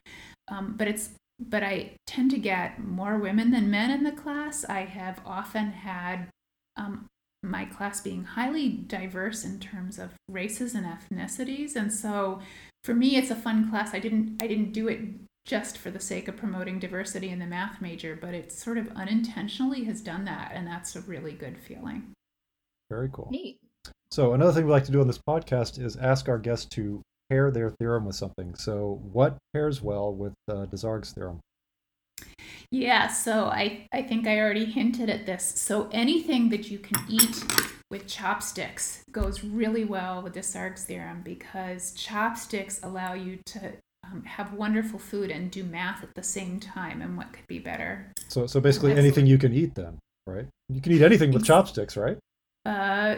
um, 0.50 0.76
but 0.78 0.88
it's 0.88 1.12
but 1.40 1.64
I 1.64 1.96
tend 2.08 2.32
to 2.32 2.38
get 2.38 2.80
more 2.80 3.18
women 3.18 3.52
than 3.52 3.70
men 3.70 3.92
in 3.92 4.04
the 4.04 4.12
class. 4.12 4.64
I 4.66 4.82
have 4.86 5.20
often 5.26 5.72
had 5.72 6.28
um, 6.78 7.08
my 7.44 7.66
class 7.66 8.00
being 8.00 8.24
highly 8.24 8.70
diverse 8.70 9.44
in 9.44 9.60
terms 9.60 10.00
of 10.00 10.14
races 10.30 10.76
and 10.76 10.86
ethnicities, 10.86 11.76
and 11.76 11.92
so 11.92 12.42
for 12.84 12.94
me, 12.94 13.18
it's 13.18 13.32
a 13.32 13.36
fun 13.36 13.70
class. 13.70 13.94
I 13.94 14.00
didn't 14.00 14.42
I 14.42 14.48
didn't 14.48 14.72
do 14.72 14.88
it 14.88 15.00
just 15.46 15.78
for 15.78 15.92
the 15.92 16.00
sake 16.00 16.28
of 16.28 16.38
promoting 16.38 16.80
diversity 16.80 17.30
in 17.30 17.40
the 17.40 17.46
math 17.46 17.82
major, 17.82 18.18
but 18.20 18.34
it 18.34 18.52
sort 18.52 18.78
of 18.78 18.90
unintentionally 18.96 19.84
has 19.86 20.02
done 20.02 20.26
that, 20.26 20.52
and 20.54 20.68
that's 20.68 20.96
a 20.96 21.02
really 21.02 21.34
good 21.34 21.58
feeling. 21.58 22.12
Very 22.90 23.10
cool. 23.12 23.30
Neat. 23.32 23.60
So 24.12 24.34
another 24.34 24.52
thing 24.52 24.66
we 24.66 24.72
like 24.72 24.86
to 24.86 24.92
do 24.92 25.02
on 25.02 25.08
this 25.08 25.20
podcast 25.20 25.80
is 25.80 25.96
ask 25.98 26.30
our 26.30 26.38
guests 26.38 26.66
to 26.76 27.02
pair 27.30 27.52
their 27.52 27.70
theorem 27.70 28.06
with 28.06 28.16
something. 28.16 28.56
So 28.56 29.02
what 29.12 29.38
pairs 29.54 29.82
well 29.82 30.14
with 30.14 30.34
uh, 30.50 30.66
Desargues' 30.66 31.14
theorem? 31.14 31.40
Yeah, 32.72 33.08
so 33.08 33.46
I, 33.46 33.88
I 33.94 34.02
think 34.02 34.28
I 34.28 34.40
already 34.40 34.66
hinted 34.66 35.10
at 35.10 35.26
this. 35.26 35.44
So 35.44 35.90
anything 35.92 36.50
that 36.50 36.70
you 36.70 36.80
can 36.80 37.04
eat 37.10 37.44
with 37.92 38.08
chopsticks 38.08 39.04
goes 39.12 39.44
really 39.44 39.86
well 39.86 40.22
with 40.22 40.34
the 40.34 40.40
Desargues' 40.40 40.86
theorem 40.86 41.22
because 41.24 41.94
chopsticks 41.94 42.80
allow 42.84 43.14
you 43.14 43.40
to 43.48 43.74
um, 44.04 44.24
have 44.24 44.54
wonderful 44.54 45.00
food 45.00 45.32
and 45.32 45.52
do 45.52 45.64
math 45.64 46.04
at 46.04 46.14
the 46.16 46.24
same 46.24 46.60
time. 46.60 47.02
And 47.02 47.18
what 47.18 47.34
could 47.34 47.48
be 47.48 47.60
better? 47.60 48.12
So 48.28 48.48
so 48.48 48.60
basically 48.60 48.92
Excellent. 48.92 49.06
anything 49.06 49.26
you 49.28 49.38
can 49.38 49.54
eat 49.54 49.76
then, 49.76 50.00
right? 50.28 50.48
You 50.70 50.82
can 50.82 50.92
eat 50.92 51.02
anything 51.02 51.32
with 51.32 51.46
chopsticks, 51.46 51.96
right? 51.96 52.18
Uh, 52.66 53.18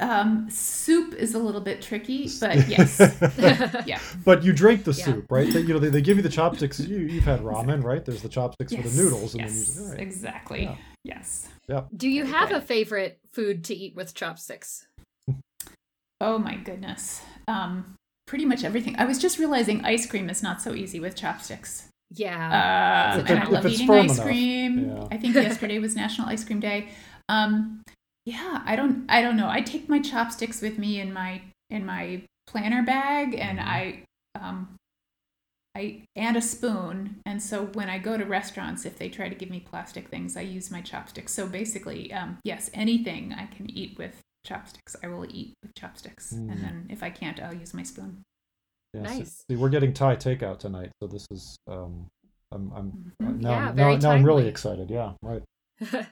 um, 0.00 0.48
soup 0.50 1.14
is 1.14 1.34
a 1.34 1.38
little 1.38 1.60
bit 1.60 1.80
tricky, 1.82 2.28
but 2.40 2.68
yes. 2.68 2.98
yeah. 3.86 3.98
But 4.24 4.42
you 4.42 4.52
drink 4.52 4.84
the 4.84 4.92
Yeah. 4.92 5.04
soup, 5.04 5.26
right? 5.30 5.52
They, 5.52 5.60
you 5.60 5.74
know, 5.74 5.78
they, 5.78 5.88
they 5.90 6.02
give 6.02 6.16
you 6.16 6.22
the 6.22 6.28
chopsticks. 6.28 6.80
You, 6.80 6.98
you've 6.98 7.24
had 7.24 7.40
ramen, 7.40 7.82
right? 7.82 8.04
There's 8.04 8.22
the 8.22 8.28
chopsticks 8.28 8.74
for 8.74 8.82
the 8.82 8.90
noodles, 9.02 9.34
and 9.34 9.42
yes, 9.42 9.68
then 9.68 9.76
you. 9.82 9.84
All 9.88 9.94
right. 9.94 10.00
exactly. 10.02 10.62
Yeah. 10.62 10.76
Yes. 11.04 11.48
Do 11.96 12.08
you 12.08 12.24
have 12.24 12.48
good. 12.50 12.58
a 12.58 12.60
favorite 12.60 13.18
food 13.32 13.64
to 13.64 13.74
eat 13.74 13.94
with 13.94 14.14
chopsticks? 14.14 14.86
Oh 16.20 16.38
my 16.38 16.56
goodness. 16.56 17.22
Um, 17.48 17.94
pretty 18.26 18.44
much 18.44 18.64
everything. 18.64 18.96
I 18.98 19.04
was 19.04 19.18
just 19.18 19.38
realizing 19.38 19.84
ice 19.84 20.06
cream 20.06 20.30
is 20.30 20.42
not 20.42 20.62
so 20.62 20.74
easy 20.74 21.00
with 21.00 21.14
chopsticks. 21.16 21.88
Yeah. 22.10 23.14
Um, 23.16 23.20
and 23.26 23.30
it- 23.30 23.42
I 23.44 23.50
love 23.50 23.66
eating 23.66 23.90
ice 23.90 24.14
enough, 24.14 24.26
cream. 24.26 24.88
yeah. 24.88 25.08
I 25.10 25.16
think 25.16 25.34
yesterday 25.34 25.78
was 25.86 25.94
National 25.96 26.28
Ice 26.28 26.44
Cream 26.44 26.60
Day. 26.60 26.88
Um, 27.28 27.82
yeah, 28.24 28.62
I 28.64 28.76
don't, 28.76 29.04
I 29.08 29.20
don't 29.22 29.36
know. 29.36 29.48
I 29.48 29.60
take 29.60 29.88
my 29.88 30.00
chopsticks 30.00 30.60
with 30.62 30.78
me 30.78 31.00
in 31.00 31.12
my 31.12 31.42
in 31.70 31.84
my 31.86 32.22
planner 32.46 32.82
bag 32.84 33.34
and 33.34 33.58
Mhm. 33.58 33.64
I 33.66 34.04
um 34.38 34.76
I 35.74 36.02
and 36.14 36.36
a 36.36 36.42
spoon. 36.42 37.20
And 37.26 37.42
so 37.42 37.66
when 37.66 37.88
I 37.88 37.98
go 37.98 38.16
to 38.16 38.24
restaurants, 38.24 38.84
if 38.86 38.96
they 38.98 39.08
try 39.08 39.28
to 39.28 39.34
give 39.34 39.50
me 39.50 39.60
plastic 39.60 40.08
things, 40.08 40.36
I 40.36 40.42
use 40.42 40.70
my 40.70 40.80
chopsticks. 40.80 41.32
So 41.32 41.48
basically, 41.48 42.12
um, 42.12 42.38
yes, 42.44 42.70
anything 42.74 43.32
I 43.32 43.46
can 43.46 43.68
eat 43.70 43.98
with 43.98 44.20
chopsticks, 44.44 44.94
I 45.02 45.08
will 45.08 45.26
eat 45.30 45.54
with 45.62 45.74
chopsticks. 45.74 46.32
Mm. 46.32 46.52
And 46.52 46.62
then 46.64 46.86
if 46.90 47.02
I 47.02 47.10
can't, 47.10 47.40
I'll 47.40 47.54
use 47.54 47.74
my 47.74 47.82
spoon. 47.82 48.22
Yeah, 48.92 49.06
see- 49.08 49.18
Nice. 49.18 49.44
See, 49.50 49.56
we're 49.56 49.68
getting 49.70 49.92
Thai 49.92 50.14
takeout 50.16 50.60
tonight, 50.60 50.92
so 51.02 51.08
this 51.08 51.26
is 51.32 51.56
um, 51.66 52.06
I'm 52.52 52.70
I'm 52.72 53.12
uh, 53.20 53.24
Mhm. 53.32 53.40
now 53.40 53.50
Yeah, 53.50 53.72
now, 53.72 53.96
now 53.96 54.10
I'm 54.12 54.22
really 54.24 54.46
excited. 54.46 54.90
Yeah, 54.90 55.14
right. 55.22 55.42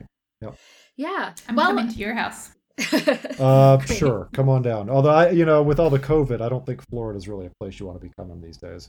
yeah. 0.97 1.33
I'm 1.49 1.57
well, 1.57 1.69
coming 1.69 1.89
to 1.89 1.99
your 1.99 2.15
house. 2.15 2.51
Uh, 3.39 3.79
sure. 3.81 4.29
Come 4.33 4.49
on 4.49 4.63
down. 4.63 4.89
Although 4.89 5.11
I, 5.11 5.31
you 5.31 5.45
know, 5.45 5.63
with 5.63 5.81
all 5.81 5.91
the 5.91 5.99
COVID, 5.99 6.41
I 6.41 6.49
don't 6.49 6.65
think 6.65 6.87
Florida 6.89 7.17
is 7.17 7.29
really 7.29 7.47
a 7.47 7.51
place 7.61 7.81
you 7.81 7.87
want 7.87 8.01
to 8.01 8.07
be 8.07 8.13
coming 8.15 8.41
these 8.41 8.57
days. 8.57 8.89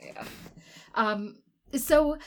Yeah. 0.00 0.24
Um, 0.94 1.36
so 1.76 2.18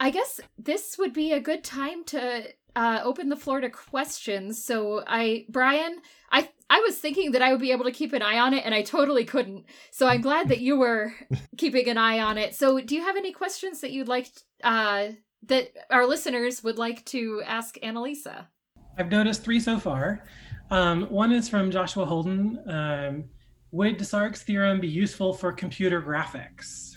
I 0.00 0.10
guess 0.10 0.40
this 0.58 0.96
would 0.98 1.12
be 1.12 1.32
a 1.32 1.40
good 1.40 1.62
time 1.62 2.04
to 2.06 2.48
uh, 2.74 3.00
open 3.04 3.28
the 3.28 3.36
floor 3.36 3.60
to 3.60 3.70
questions. 3.70 4.64
So 4.64 5.04
I, 5.06 5.44
Brian, 5.48 6.00
I 6.30 6.48
I 6.68 6.80
was 6.80 6.98
thinking 6.98 7.32
that 7.32 7.42
I 7.42 7.50
would 7.50 7.60
be 7.60 7.72
able 7.72 7.84
to 7.84 7.90
keep 7.90 8.12
an 8.12 8.22
eye 8.22 8.38
on 8.38 8.54
it, 8.54 8.64
and 8.64 8.74
I 8.74 8.82
totally 8.82 9.24
couldn't. 9.24 9.64
So 9.90 10.06
I'm 10.06 10.20
glad 10.20 10.48
that 10.48 10.60
you 10.60 10.78
were 10.78 11.12
keeping 11.58 11.88
an 11.88 11.98
eye 11.98 12.20
on 12.20 12.38
it. 12.38 12.54
So 12.54 12.80
do 12.80 12.94
you 12.94 13.02
have 13.02 13.16
any 13.16 13.32
questions 13.32 13.80
that 13.80 13.90
you'd 13.90 14.08
like 14.08 14.28
uh, 14.62 15.08
that 15.46 15.70
our 15.90 16.06
listeners 16.06 16.62
would 16.62 16.78
like 16.78 17.04
to 17.06 17.42
ask 17.46 17.76
Annalisa? 17.82 18.46
I've 18.98 19.10
noticed 19.10 19.42
three 19.42 19.60
so 19.60 19.78
far. 19.78 20.24
Um, 20.70 21.04
one 21.04 21.32
is 21.32 21.48
from 21.48 21.70
Joshua 21.70 22.04
Holden. 22.04 22.60
Um, 22.68 23.24
would 23.72 23.98
Desargues' 23.98 24.42
theorem 24.42 24.80
be 24.80 24.88
useful 24.88 25.32
for 25.32 25.52
computer 25.52 26.02
graphics? 26.02 26.96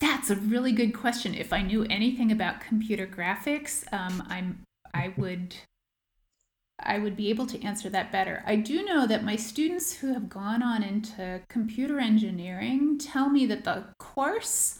That's 0.00 0.30
a 0.30 0.36
really 0.36 0.72
good 0.72 0.94
question. 0.94 1.34
If 1.34 1.52
I 1.52 1.62
knew 1.62 1.84
anything 1.84 2.32
about 2.32 2.60
computer 2.60 3.06
graphics, 3.06 3.90
um, 3.92 4.22
I'm 4.28 4.62
I 4.94 5.12
would 5.16 5.54
I 6.82 6.98
would 6.98 7.16
be 7.16 7.28
able 7.28 7.46
to 7.46 7.62
answer 7.62 7.90
that 7.90 8.10
better. 8.10 8.42
I 8.46 8.56
do 8.56 8.84
know 8.84 9.06
that 9.06 9.22
my 9.22 9.36
students 9.36 9.92
who 9.92 10.14
have 10.14 10.28
gone 10.28 10.62
on 10.62 10.82
into 10.82 11.42
computer 11.48 11.98
engineering 11.98 12.98
tell 12.98 13.28
me 13.28 13.44
that 13.46 13.64
the 13.64 13.84
course 13.98 14.78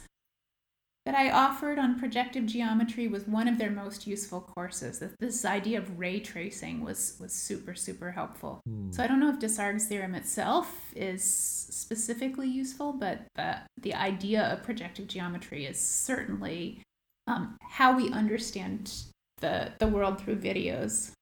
that 1.07 1.15
I 1.15 1.31
offered 1.31 1.79
on 1.79 1.99
projective 1.99 2.47
geometry 2.47 3.09
was 3.09 3.27
one 3.27 3.49
of 3.49 3.59
their 3.59 3.71
most 3.71 4.07
useful 4.07 4.41
courses. 4.41 4.99
That 4.99 5.19
this 5.19 5.45
idea 5.45 5.79
of 5.79 5.99
ray 5.99 6.21
tracing 6.21 6.85
was 6.85 7.17
was 7.21 7.33
super 7.33 7.75
super 7.75 8.11
helpful. 8.11 8.61
Hmm. 8.67 8.93
So 8.93 9.03
I 9.03 9.07
don't 9.07 9.21
know 9.21 9.31
if 9.31 9.39
Desargues' 9.39 9.87
theorem 9.87 10.15
itself 10.15 10.93
is 10.95 11.23
specifically 11.25 12.49
useful, 12.49 12.93
but 12.93 13.23
the, 13.35 13.59
the 13.81 13.95
idea 13.95 14.43
of 14.53 14.63
projective 14.63 15.07
geometry 15.07 15.65
is 15.67 15.81
certainly 15.81 16.83
um, 17.27 17.57
how 17.63 17.97
we 17.97 18.11
understand 18.11 18.93
the, 19.41 19.73
the 19.79 19.87
world 19.87 20.21
through 20.21 20.37
videos. 20.37 21.13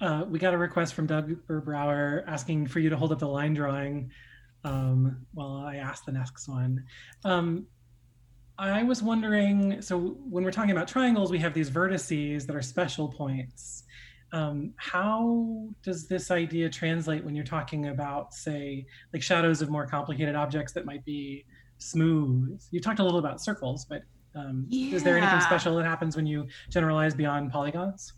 Uh, 0.00 0.24
we 0.28 0.38
got 0.38 0.54
a 0.54 0.58
request 0.58 0.94
from 0.94 1.06
Doug 1.06 1.34
Burbrower 1.46 2.24
asking 2.26 2.66
for 2.68 2.78
you 2.78 2.88
to 2.90 2.96
hold 2.96 3.12
up 3.12 3.18
the 3.18 3.28
line 3.28 3.54
drawing 3.54 4.10
um, 4.64 5.26
while 5.34 5.56
I 5.56 5.76
ask 5.76 6.04
the 6.04 6.12
next 6.12 6.48
one. 6.48 6.84
Um, 7.24 7.66
I 8.58 8.82
was 8.82 9.02
wondering 9.02 9.80
so, 9.80 10.16
when 10.28 10.42
we're 10.42 10.50
talking 10.50 10.72
about 10.72 10.88
triangles, 10.88 11.30
we 11.30 11.38
have 11.38 11.54
these 11.54 11.70
vertices 11.70 12.44
that 12.46 12.56
are 12.56 12.62
special 12.62 13.08
points. 13.08 13.84
Um, 14.32 14.74
how 14.76 15.68
does 15.82 16.08
this 16.08 16.30
idea 16.30 16.68
translate 16.68 17.24
when 17.24 17.34
you're 17.36 17.44
talking 17.44 17.88
about, 17.88 18.34
say, 18.34 18.84
like 19.12 19.22
shadows 19.22 19.62
of 19.62 19.70
more 19.70 19.86
complicated 19.86 20.34
objects 20.34 20.72
that 20.72 20.84
might 20.84 21.04
be 21.04 21.44
smooth? 21.78 22.60
You 22.72 22.80
talked 22.80 22.98
a 22.98 23.04
little 23.04 23.20
about 23.20 23.40
circles, 23.40 23.84
but 23.84 24.02
um, 24.34 24.66
is 24.70 25.04
there 25.04 25.16
anything 25.16 25.40
special 25.40 25.76
that 25.76 25.84
happens 25.84 26.16
when 26.16 26.26
you 26.26 26.46
generalize 26.68 27.14
beyond 27.14 27.52
polygons? 27.52 28.12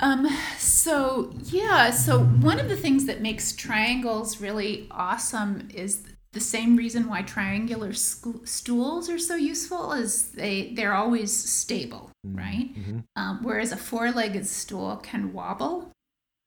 Um, 0.00 0.26
so 0.56 1.30
yeah, 1.44 1.90
so 1.90 2.20
one 2.20 2.58
of 2.58 2.68
the 2.68 2.76
things 2.76 3.04
that 3.04 3.20
makes 3.20 3.52
triangles 3.52 4.40
really 4.40 4.88
awesome 4.90 5.68
is 5.74 6.04
the 6.32 6.40
same 6.40 6.76
reason 6.76 7.08
why 7.08 7.22
triangular 7.22 7.92
sc- 7.92 8.46
stools 8.46 9.10
are 9.10 9.18
so 9.18 9.34
useful 9.34 9.92
is 9.92 10.30
they 10.32 10.72
they're 10.74 10.94
always 10.94 11.32
stable, 11.36 12.10
right? 12.24 12.74
Mhm. 12.74 13.04
um, 13.16 13.42
whereas 13.42 13.72
a 13.72 13.76
four-legged 13.76 14.46
stool 14.46 14.96
can 14.96 15.32
wobble. 15.32 15.90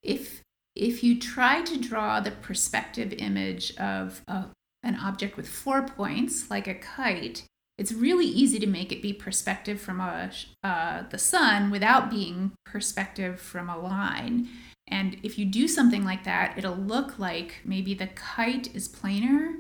If 0.02 0.42
if 0.76 1.04
you 1.04 1.20
try 1.20 1.62
to 1.62 1.78
draw 1.78 2.20
the 2.20 2.32
perspective 2.32 3.14
image 3.14 3.76
of 3.78 4.22
a, 4.28 4.46
an 4.82 4.96
object 4.96 5.38
with 5.38 5.48
four 5.48 5.86
points, 5.86 6.50
like 6.50 6.68
a 6.68 6.74
kite, 6.74 7.44
it's 7.78 7.92
really 7.92 8.26
easy 8.26 8.60
to 8.60 8.68
make 8.68 8.92
it 8.92 9.02
be 9.02 9.14
perspective 9.14 9.80
from 9.82 10.00
a 10.00 10.32
uh, 10.64 11.04
the 11.10 11.18
sun 11.18 11.72
without 11.72 12.10
being 12.10 12.54
perspective 12.66 13.40
from 13.40 13.70
a 13.70 13.78
line. 13.78 14.48
And 14.88 15.18
if 15.24 15.38
you 15.40 15.46
do 15.46 15.68
something 15.68 16.04
like 16.04 16.24
that, 16.26 16.58
it'll 16.58 16.76
look 16.76 17.18
like 17.18 17.60
maybe 17.64 17.94
the 17.94 18.08
kite 18.08 18.74
is 18.76 18.88
planar, 18.90 19.56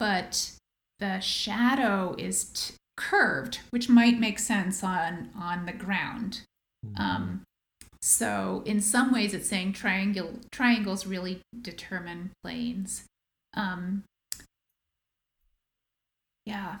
but 0.00 0.52
the 0.98 1.20
shadow 1.20 2.16
is 2.18 2.44
t- 2.44 2.74
curved, 2.96 3.60
which 3.70 3.88
might 3.88 4.18
make 4.18 4.40
sense 4.40 4.82
on 4.82 5.30
on 5.38 5.66
the 5.66 5.72
ground. 5.72 6.42
Um, 6.96 7.42
so 8.02 8.62
in 8.64 8.80
some 8.80 9.12
ways, 9.12 9.34
it's 9.34 9.48
saying 9.48 9.74
triangle 9.74 10.40
triangles 10.50 11.06
really 11.06 11.42
determine 11.62 12.32
planes. 12.42 13.04
Um, 13.54 14.04
yeah. 16.46 16.78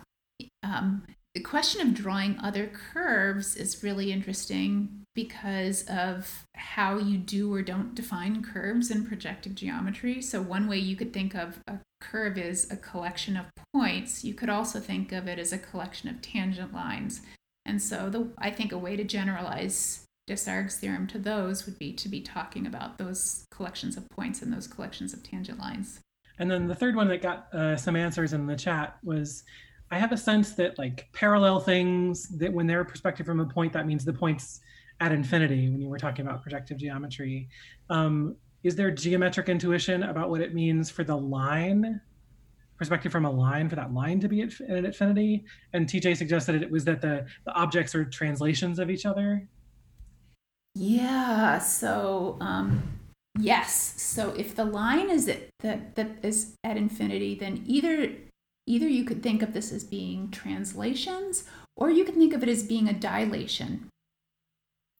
Um, 0.62 1.04
the 1.34 1.40
question 1.40 1.80
of 1.86 1.94
drawing 1.94 2.38
other 2.40 2.66
curves 2.66 3.54
is 3.54 3.84
really 3.84 4.10
interesting 4.10 4.99
because 5.14 5.84
of 5.88 6.46
how 6.54 6.98
you 6.98 7.18
do 7.18 7.52
or 7.52 7.62
don't 7.62 7.94
define 7.94 8.42
curves 8.42 8.90
in 8.90 9.04
projective 9.04 9.54
geometry. 9.54 10.22
So, 10.22 10.40
one 10.40 10.68
way 10.68 10.78
you 10.78 10.96
could 10.96 11.12
think 11.12 11.34
of 11.34 11.60
a 11.66 11.78
curve 12.00 12.38
is 12.38 12.70
a 12.70 12.76
collection 12.76 13.36
of 13.36 13.46
points. 13.74 14.24
You 14.24 14.34
could 14.34 14.48
also 14.48 14.80
think 14.80 15.12
of 15.12 15.26
it 15.26 15.38
as 15.38 15.52
a 15.52 15.58
collection 15.58 16.08
of 16.08 16.22
tangent 16.22 16.72
lines. 16.72 17.22
And 17.66 17.82
so, 17.82 18.08
the, 18.08 18.28
I 18.38 18.50
think 18.50 18.72
a 18.72 18.78
way 18.78 18.96
to 18.96 19.04
generalize 19.04 20.06
Desargues' 20.28 20.76
theorem 20.78 21.06
to 21.08 21.18
those 21.18 21.66
would 21.66 21.78
be 21.78 21.92
to 21.94 22.08
be 22.08 22.20
talking 22.20 22.66
about 22.66 22.98
those 22.98 23.44
collections 23.50 23.96
of 23.96 24.08
points 24.10 24.42
and 24.42 24.52
those 24.52 24.68
collections 24.68 25.12
of 25.12 25.22
tangent 25.22 25.58
lines. 25.58 26.00
And 26.38 26.50
then 26.50 26.68
the 26.68 26.74
third 26.74 26.94
one 26.94 27.08
that 27.08 27.20
got 27.20 27.52
uh, 27.52 27.76
some 27.76 27.96
answers 27.96 28.32
in 28.32 28.46
the 28.46 28.56
chat 28.56 28.96
was 29.02 29.42
I 29.90 29.98
have 29.98 30.12
a 30.12 30.16
sense 30.16 30.52
that 30.52 30.78
like 30.78 31.08
parallel 31.12 31.58
things 31.60 32.28
that 32.38 32.52
when 32.52 32.66
they're 32.66 32.84
perspective 32.84 33.26
from 33.26 33.40
a 33.40 33.44
point, 33.44 33.72
that 33.72 33.86
means 33.86 34.04
the 34.04 34.12
points 34.12 34.60
at 35.00 35.12
infinity 35.12 35.68
when 35.70 35.80
you 35.80 35.88
were 35.88 35.98
talking 35.98 36.26
about 36.26 36.42
projective 36.42 36.76
geometry. 36.78 37.48
Um, 37.88 38.36
is 38.62 38.76
there 38.76 38.90
geometric 38.90 39.48
intuition 39.48 40.02
about 40.02 40.28
what 40.28 40.40
it 40.40 40.54
means 40.54 40.90
for 40.90 41.02
the 41.02 41.16
line 41.16 42.00
perspective 42.76 43.12
from 43.12 43.26
a 43.26 43.30
line 43.30 43.68
for 43.68 43.76
that 43.76 43.92
line 43.92 44.20
to 44.20 44.28
be 44.28 44.42
at, 44.42 44.60
at 44.60 44.84
infinity? 44.84 45.44
And 45.72 45.86
TJ 45.86 46.16
suggested 46.16 46.62
it 46.62 46.70
was 46.70 46.84
that 46.84 47.00
the, 47.00 47.26
the 47.46 47.52
objects 47.52 47.94
are 47.94 48.04
translations 48.04 48.78
of 48.78 48.90
each 48.90 49.06
other. 49.06 49.48
Yeah. 50.74 51.58
So 51.58 52.36
um, 52.40 52.82
yes. 53.38 53.94
So 54.00 54.30
if 54.30 54.54
the 54.54 54.64
line 54.64 55.10
is 55.10 55.28
at 55.28 55.48
that 55.60 55.96
that 55.96 56.10
is 56.22 56.54
at 56.62 56.76
infinity, 56.76 57.34
then 57.34 57.64
either 57.66 58.12
either 58.66 58.88
you 58.88 59.04
could 59.04 59.22
think 59.22 59.42
of 59.42 59.52
this 59.52 59.72
as 59.72 59.82
being 59.82 60.30
translations, 60.30 61.44
or 61.76 61.90
you 61.90 62.04
could 62.04 62.14
think 62.14 62.34
of 62.34 62.42
it 62.42 62.48
as 62.48 62.62
being 62.62 62.88
a 62.88 62.92
dilation. 62.92 63.89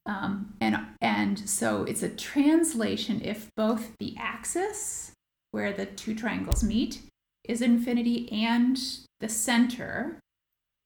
Um, 0.06 0.54
and 0.60 0.78
and 1.00 1.38
so 1.48 1.84
it's 1.84 2.02
a 2.02 2.08
translation 2.08 3.20
if 3.22 3.48
both 3.56 3.96
the 3.98 4.14
axis 4.18 5.12
where 5.50 5.72
the 5.72 5.86
two 5.86 6.14
triangles 6.14 6.64
meet 6.64 7.02
is 7.44 7.60
infinity 7.60 8.30
and 8.32 8.78
the 9.20 9.28
center 9.28 10.18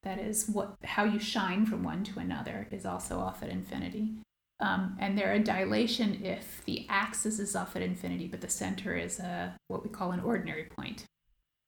that 0.02 0.18
is 0.18 0.48
what 0.48 0.74
how 0.84 1.04
you 1.04 1.18
shine 1.18 1.64
from 1.64 1.84
one 1.84 2.02
to 2.04 2.18
another 2.18 2.66
is 2.70 2.84
also 2.84 3.18
off 3.18 3.42
at 3.42 3.48
infinity 3.50 4.10
um, 4.60 4.96
and 4.98 5.16
they're 5.16 5.34
a 5.34 5.38
dilation 5.38 6.22
if 6.24 6.62
the 6.64 6.86
axis 6.88 7.38
is 7.38 7.54
off 7.54 7.76
at 7.76 7.82
infinity 7.82 8.26
but 8.26 8.40
the 8.40 8.48
center 8.48 8.96
is 8.96 9.20
a 9.20 9.54
what 9.68 9.82
we 9.84 9.88
call 9.90 10.10
an 10.12 10.20
ordinary 10.20 10.64
point 10.64 11.04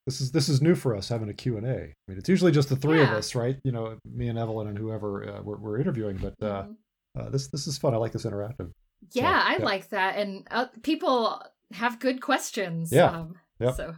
This 0.07 0.21
is 0.21 0.33
this 0.33 0.49
is 0.49 0.61
new 0.61 0.75
for 0.75 0.95
us 0.97 1.09
having 1.09 1.29
a 1.29 1.35
Q 1.35 1.57
and 1.59 1.67
A. 1.67 1.81
I 1.83 2.05
mean, 2.09 2.17
it's 2.19 2.29
usually 2.29 2.53
just 2.53 2.69
the 2.69 2.77
three 2.77 3.03
of 3.03 3.09
us, 3.11 3.35
right? 3.35 3.57
You 3.65 3.73
know, 3.73 3.99
me 4.05 4.29
and 4.29 4.39
Evelyn 4.39 4.69
and 4.69 4.79
whoever 4.79 5.29
uh, 5.29 5.43
we're, 5.43 5.57
we're 5.57 5.79
interviewing. 5.81 6.17
But 6.17 6.35
uh, 6.41 6.63
Mhm. 6.63 6.77
Uh, 7.17 7.31
this 7.31 7.49
this 7.49 7.67
is 7.67 7.79
fun. 7.79 7.95
I 7.95 7.97
like 7.97 8.13
this 8.13 8.25
interactive. 8.25 8.71
Yeah, 9.13 9.43
I 9.45 9.57
yeah. 9.59 9.65
like 9.65 9.89
that. 9.91 10.17
And 10.17 10.47
uh, 10.51 10.67
people 10.83 11.43
have 11.73 11.99
good 11.99 12.21
questions. 12.21 12.93
Yeah. 12.93 13.11
Um, 13.11 13.37
Yep. 13.59 13.77
So 13.77 13.95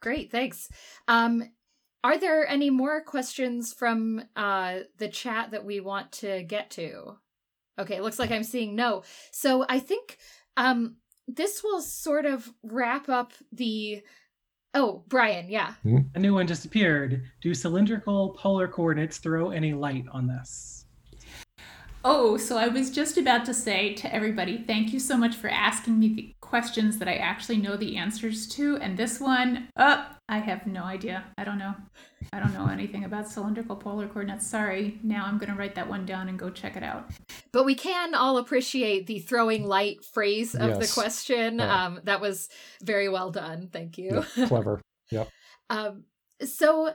great. 0.00 0.30
Thanks. 0.30 0.68
Um, 1.08 1.44
are 2.02 2.18
there 2.18 2.46
any 2.46 2.70
more 2.70 3.02
questions 3.02 3.72
from 3.72 4.22
uh, 4.36 4.80
the 4.98 5.08
chat 5.08 5.50
that 5.50 5.64
we 5.64 5.80
want 5.80 6.12
to 6.12 6.42
get 6.42 6.70
to? 6.72 7.18
Okay, 7.78 7.96
it 7.96 8.02
looks 8.02 8.18
like 8.18 8.30
I'm 8.30 8.44
seeing 8.44 8.74
no. 8.74 9.02
So 9.30 9.64
I 9.68 9.78
think 9.78 10.18
um, 10.56 10.96
this 11.28 11.62
will 11.62 11.80
sort 11.80 12.26
of 12.26 12.50
wrap 12.62 13.08
up 13.08 13.32
the. 13.52 14.02
Oh, 14.72 15.02
Brian, 15.08 15.48
yeah. 15.48 15.74
A 16.14 16.18
new 16.20 16.32
one 16.32 16.46
just 16.46 16.64
appeared. 16.64 17.24
Do 17.42 17.52
cylindrical 17.54 18.36
polar 18.38 18.68
coordinates 18.68 19.18
throw 19.18 19.50
any 19.50 19.72
light 19.72 20.04
on 20.12 20.28
this? 20.28 20.79
Oh, 22.02 22.38
so 22.38 22.56
I 22.56 22.68
was 22.68 22.90
just 22.90 23.18
about 23.18 23.44
to 23.44 23.54
say 23.54 23.94
to 23.94 24.14
everybody, 24.14 24.64
thank 24.66 24.92
you 24.92 24.98
so 24.98 25.16
much 25.16 25.36
for 25.36 25.48
asking 25.48 25.98
me 25.98 26.08
the 26.14 26.34
questions 26.40 26.98
that 26.98 27.08
I 27.08 27.16
actually 27.16 27.58
know 27.58 27.76
the 27.76 27.96
answers 27.96 28.48
to. 28.48 28.76
And 28.78 28.96
this 28.96 29.20
one, 29.20 29.68
oh, 29.76 30.06
I 30.28 30.38
have 30.38 30.66
no 30.66 30.84
idea. 30.84 31.24
I 31.36 31.44
don't 31.44 31.58
know. 31.58 31.74
I 32.32 32.40
don't 32.40 32.54
know 32.54 32.68
anything 32.68 33.04
about 33.04 33.28
cylindrical 33.28 33.76
polar 33.76 34.06
coordinates. 34.06 34.46
Sorry. 34.46 34.98
Now 35.02 35.26
I'm 35.26 35.36
going 35.36 35.50
to 35.50 35.56
write 35.56 35.74
that 35.74 35.88
one 35.88 36.06
down 36.06 36.28
and 36.28 36.38
go 36.38 36.48
check 36.48 36.76
it 36.76 36.82
out. 36.82 37.10
But 37.52 37.64
we 37.64 37.74
can 37.74 38.14
all 38.14 38.38
appreciate 38.38 39.06
the 39.06 39.18
throwing 39.18 39.66
light 39.66 40.04
phrase 40.04 40.54
of 40.54 40.80
the 40.80 40.90
question. 40.92 41.58
Yeah. 41.58 41.84
Um, 41.84 42.00
that 42.04 42.20
was 42.20 42.48
very 42.82 43.08
well 43.08 43.30
done. 43.30 43.68
Thank 43.70 43.98
you. 43.98 44.24
Yeah, 44.36 44.46
clever. 44.46 44.80
Yep. 45.10 45.28
Um, 45.72 46.02
so 46.44 46.94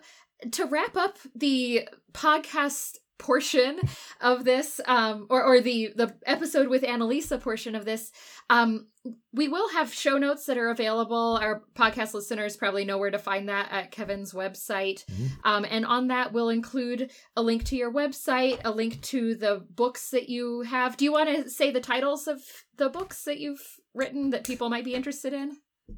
to 0.51 0.65
wrap 0.65 0.97
up 0.97 1.17
the 1.33 1.87
podcast 2.11 2.97
portion 3.17 3.79
of 4.21 4.43
this, 4.43 4.79
um, 4.85 5.27
or, 5.29 5.43
or 5.43 5.61
the 5.61 5.91
the 5.95 6.15
episode 6.25 6.67
with 6.67 6.83
Annalisa 6.83 7.41
portion 7.41 7.75
of 7.75 7.85
this, 7.85 8.11
um, 8.49 8.87
we 9.33 9.47
will 9.47 9.69
have 9.69 9.93
show 9.93 10.17
notes 10.17 10.45
that 10.45 10.57
are 10.57 10.69
available. 10.69 11.37
Our 11.41 11.63
podcast 11.75 12.13
listeners 12.13 12.57
probably 12.57 12.85
know 12.85 12.97
where 12.97 13.11
to 13.11 13.19
find 13.19 13.49
that 13.49 13.71
at 13.71 13.91
Kevin's 13.91 14.33
website. 14.33 15.05
Mhm. 15.05 15.29
Um, 15.43 15.65
and 15.69 15.85
on 15.85 16.07
that, 16.07 16.33
we'll 16.33 16.49
include 16.49 17.11
a 17.35 17.41
link 17.43 17.63
to 17.65 17.75
your 17.75 17.91
website, 17.91 18.61
a 18.65 18.71
link 18.71 19.01
to 19.03 19.35
the 19.35 19.65
books 19.69 20.09
that 20.09 20.29
you 20.29 20.61
have. 20.61 20.97
Do 20.97 21.05
you 21.05 21.11
want 21.11 21.29
to 21.29 21.49
say 21.49 21.71
the 21.71 21.81
titles 21.81 22.27
of 22.27 22.41
the 22.77 22.89
books 22.89 23.23
that 23.25 23.39
you've 23.39 23.79
written 23.93 24.31
that 24.31 24.43
people 24.43 24.69
might 24.69 24.85
be 24.85 24.93
interested 24.95 25.33
in? 25.33 25.57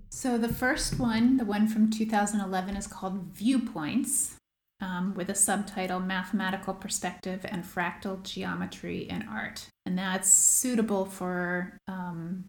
So 0.10 0.38
the 0.38 0.50
first 0.50 1.00
one, 1.00 1.38
the 1.38 1.46
one 1.46 1.68
from 1.68 1.90
2011, 1.90 2.76
is 2.76 2.88
called 2.88 3.34
Viewpoints, 3.34 4.36
um, 4.82 5.14
with 5.16 5.30
a 5.30 5.36
subtitle 5.36 6.00
Mathematical 6.00 6.74
Perspective 6.74 7.46
and 7.46 7.64
Fractal 7.64 8.22
Geometry 8.24 9.08
in 9.10 9.28
Art. 9.28 9.68
And 9.86 9.98
that's 9.98 10.30
suitable 10.32 11.06
for 11.06 11.78
um, 11.88 12.46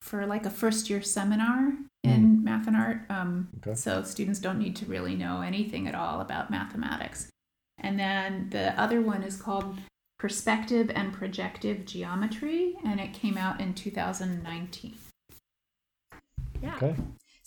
for 0.00 0.26
like 0.26 0.46
a 0.46 0.50
first 0.50 0.88
year 0.88 1.02
seminar 1.02 1.74
in 2.02 2.42
math 2.42 2.66
and 2.66 2.76
art. 2.76 3.02
Um, 3.08 3.48
Okay. 3.58 3.74
So 3.74 4.02
students 4.02 4.40
don't 4.40 4.58
need 4.58 4.76
to 4.76 4.86
really 4.86 5.14
know 5.14 5.42
anything 5.42 5.86
at 5.86 5.94
all 5.94 6.20
about 6.20 6.50
mathematics. 6.50 7.28
And 7.78 7.98
then 7.98 8.48
the 8.50 8.78
other 8.80 9.00
one 9.00 9.22
is 9.22 9.36
called 9.36 9.78
Perspective 10.18 10.90
and 10.94 11.12
Projective 11.12 11.86
Geometry, 11.86 12.76
and 12.84 13.00
it 13.00 13.14
came 13.14 13.38
out 13.38 13.60
in 13.60 13.74
2019. 13.74 14.94
Yeah. 16.62 16.76
Okay. 16.76 16.94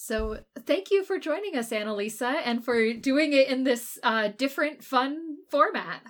So 0.05 0.39
thank 0.65 0.91
you 0.91 1.05
for 1.05 1.17
joining 1.17 1.55
us, 1.55 1.69
Annalisa, 1.69 2.41
and 2.43 2.61
for 2.61 2.91
doing 2.91 3.31
it 3.31 3.47
in 3.47 3.63
this 3.63 3.97
uh, 4.03 4.31
different, 4.37 4.83
fun 4.83 5.37
format. 5.49 6.01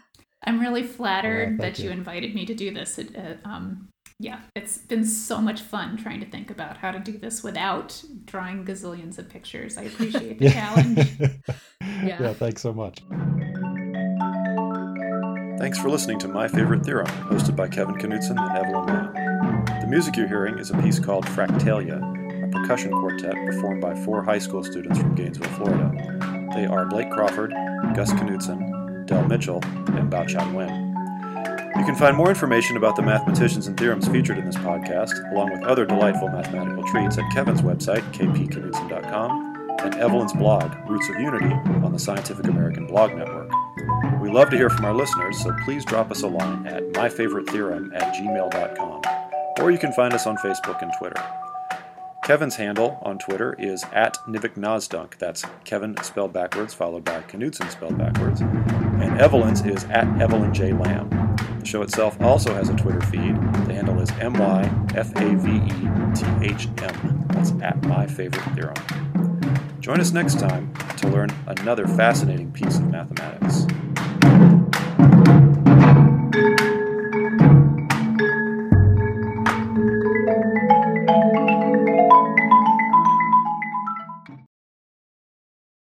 I'm 0.44 0.60
really 0.60 0.82
flattered 0.82 1.58
Yeah, 1.60 1.66
that 1.70 1.78
you. 1.78 1.86
you. 1.86 1.92
invited 1.92 2.34
me 2.34 2.44
to 2.48 2.56
do 2.56 2.74
this. 2.74 2.98
It, 2.98 3.16
uh, 3.16 3.48
um, 3.48 3.90
yeah, 4.20 4.40
it's 4.56 4.80
been 4.80 5.06
so 5.06 5.40
much 5.40 5.62
fun 5.62 5.96
trying 5.98 6.22
to 6.22 6.26
think 6.26 6.50
about 6.50 6.78
how 6.78 6.90
to 6.90 6.98
do 6.98 7.20
this 7.20 7.44
without 7.44 8.04
drawing 8.26 8.66
gazillions 8.66 9.20
of 9.20 9.30
pictures. 9.30 9.78
I 9.78 9.84
appreciate 9.84 10.40
the 10.40 10.50
challenge. 10.60 11.10
Yeah. 12.04 12.22
yeah. 12.22 12.34
Thanks 12.34 12.62
so 12.62 12.74
much. 12.74 13.00
Thanks 15.60 15.78
for 15.78 15.90
listening 15.90 16.18
to 16.20 16.28
My 16.28 16.48
Favorite 16.48 16.84
Theorem, 16.84 17.06
hosted 17.08 17.56
by 17.56 17.68
Kevin 17.68 17.96
Knudson 17.96 18.38
and 18.40 18.58
Evelyn 18.58 18.86
Lamb. 18.88 19.66
The 19.82 19.88
music 19.88 20.16
you're 20.18 20.28
hearing 20.28 20.58
is 20.58 20.72
a 20.72 20.78
piece 20.82 20.98
called 21.00 21.26
Fractalia, 21.28 22.02
a 22.02 22.23
percussion 22.54 22.92
quartet 22.92 23.34
performed 23.46 23.82
by 23.82 23.96
four 24.04 24.24
high 24.24 24.38
school 24.38 24.64
students 24.64 25.00
from 25.00 25.16
Gainesville, 25.16 25.50
Florida. 25.52 26.50
They 26.56 26.66
are 26.66 26.86
Blake 26.86 27.10
Crawford, 27.12 27.52
Gus 27.96 28.12
Knudson, 28.14 29.06
Del 29.06 29.28
Mitchell, 29.28 29.60
and 29.64 30.12
Bao 30.12 30.28
Chan 30.28 30.54
Wen. 30.54 30.94
You 31.76 31.84
can 31.84 31.96
find 31.96 32.16
more 32.16 32.30
information 32.30 32.78
about 32.78 32.96
the 32.96 33.02
mathematicians 33.02 33.68
and 33.68 33.78
theorems 33.78 34.08
featured 34.08 34.38
in 34.38 34.46
this 34.46 34.56
podcast, 34.58 35.32
along 35.32 35.52
with 35.52 35.64
other 35.64 35.86
delightful 35.86 36.30
mathematical 36.30 36.84
treats, 36.84 37.18
at 37.18 37.30
Kevin's 37.34 37.62
website, 37.62 38.04
kpknudson.com, 38.14 39.78
and 39.80 39.96
Evelyn's 39.96 40.34
blog, 40.34 40.72
Roots 40.88 41.10
of 41.10 41.16
Unity, 41.20 41.54
on 41.84 41.92
the 41.92 42.00
Scientific 42.00 42.46
American 42.46 42.86
Blog 42.86 43.16
Network. 43.16 43.52
We 44.22 44.30
love 44.30 44.52
to 44.52 44.56
hear 44.56 44.70
from 44.70 44.86
our 44.86 44.94
listeners, 44.94 45.42
so 45.42 45.52
please 45.66 45.84
drop 45.84 46.12
us 46.12 46.22
a 46.22 46.28
line 46.28 46.68
at 46.68 46.84
myfavoritetheorem 46.94 47.94
at 48.00 48.14
gmail.com, 48.14 49.02
or 49.60 49.72
you 49.72 49.80
can 49.80 49.92
find 49.94 50.14
us 50.14 50.28
on 50.28 50.38
Facebook 50.38 50.82
and 50.82 50.92
Twitter. 51.00 51.22
Kevin's 52.24 52.56
handle 52.56 53.00
on 53.02 53.20
Twitter 53.20 53.54
is 53.60 53.84
at 53.92 54.18
Nivik 54.26 55.18
That's 55.20 55.44
Kevin 55.66 56.02
spelled 56.04 56.32
backwards, 56.32 56.74
followed 56.74 57.04
by 57.04 57.20
Knudson 57.24 57.70
spelled 57.70 57.98
backwards. 57.98 58.40
And 58.40 59.20
Evelyn's 59.20 59.66
is 59.66 59.84
at 59.86 60.08
Evelyn 60.22 60.54
J. 60.54 60.72
Lamb. 60.72 61.10
The 61.60 61.66
show 61.66 61.82
itself 61.82 62.20
also 62.22 62.54
has 62.54 62.70
a 62.70 62.76
Twitter 62.76 63.02
feed. 63.02 63.36
The 63.68 63.74
handle 63.74 64.00
is 64.00 64.10
M 64.22 64.34
Y 64.36 64.62
F 64.96 65.14
A 65.18 65.36
V 65.36 65.52
E 65.52 65.70
T 66.16 66.54
H 66.54 66.70
M. 66.82 67.26
That's 67.28 67.52
at 67.62 67.82
My 67.84 68.08
Favorite 68.08 68.44
Theorem. 68.56 69.80
Join 69.82 70.00
us 70.00 70.14
next 70.14 70.40
time 70.40 70.74
to 70.96 71.10
learn 71.10 71.30
another 71.48 71.86
fascinating 71.88 72.54
piece 72.54 72.78
of 72.78 72.88
mathematics. 72.88 73.68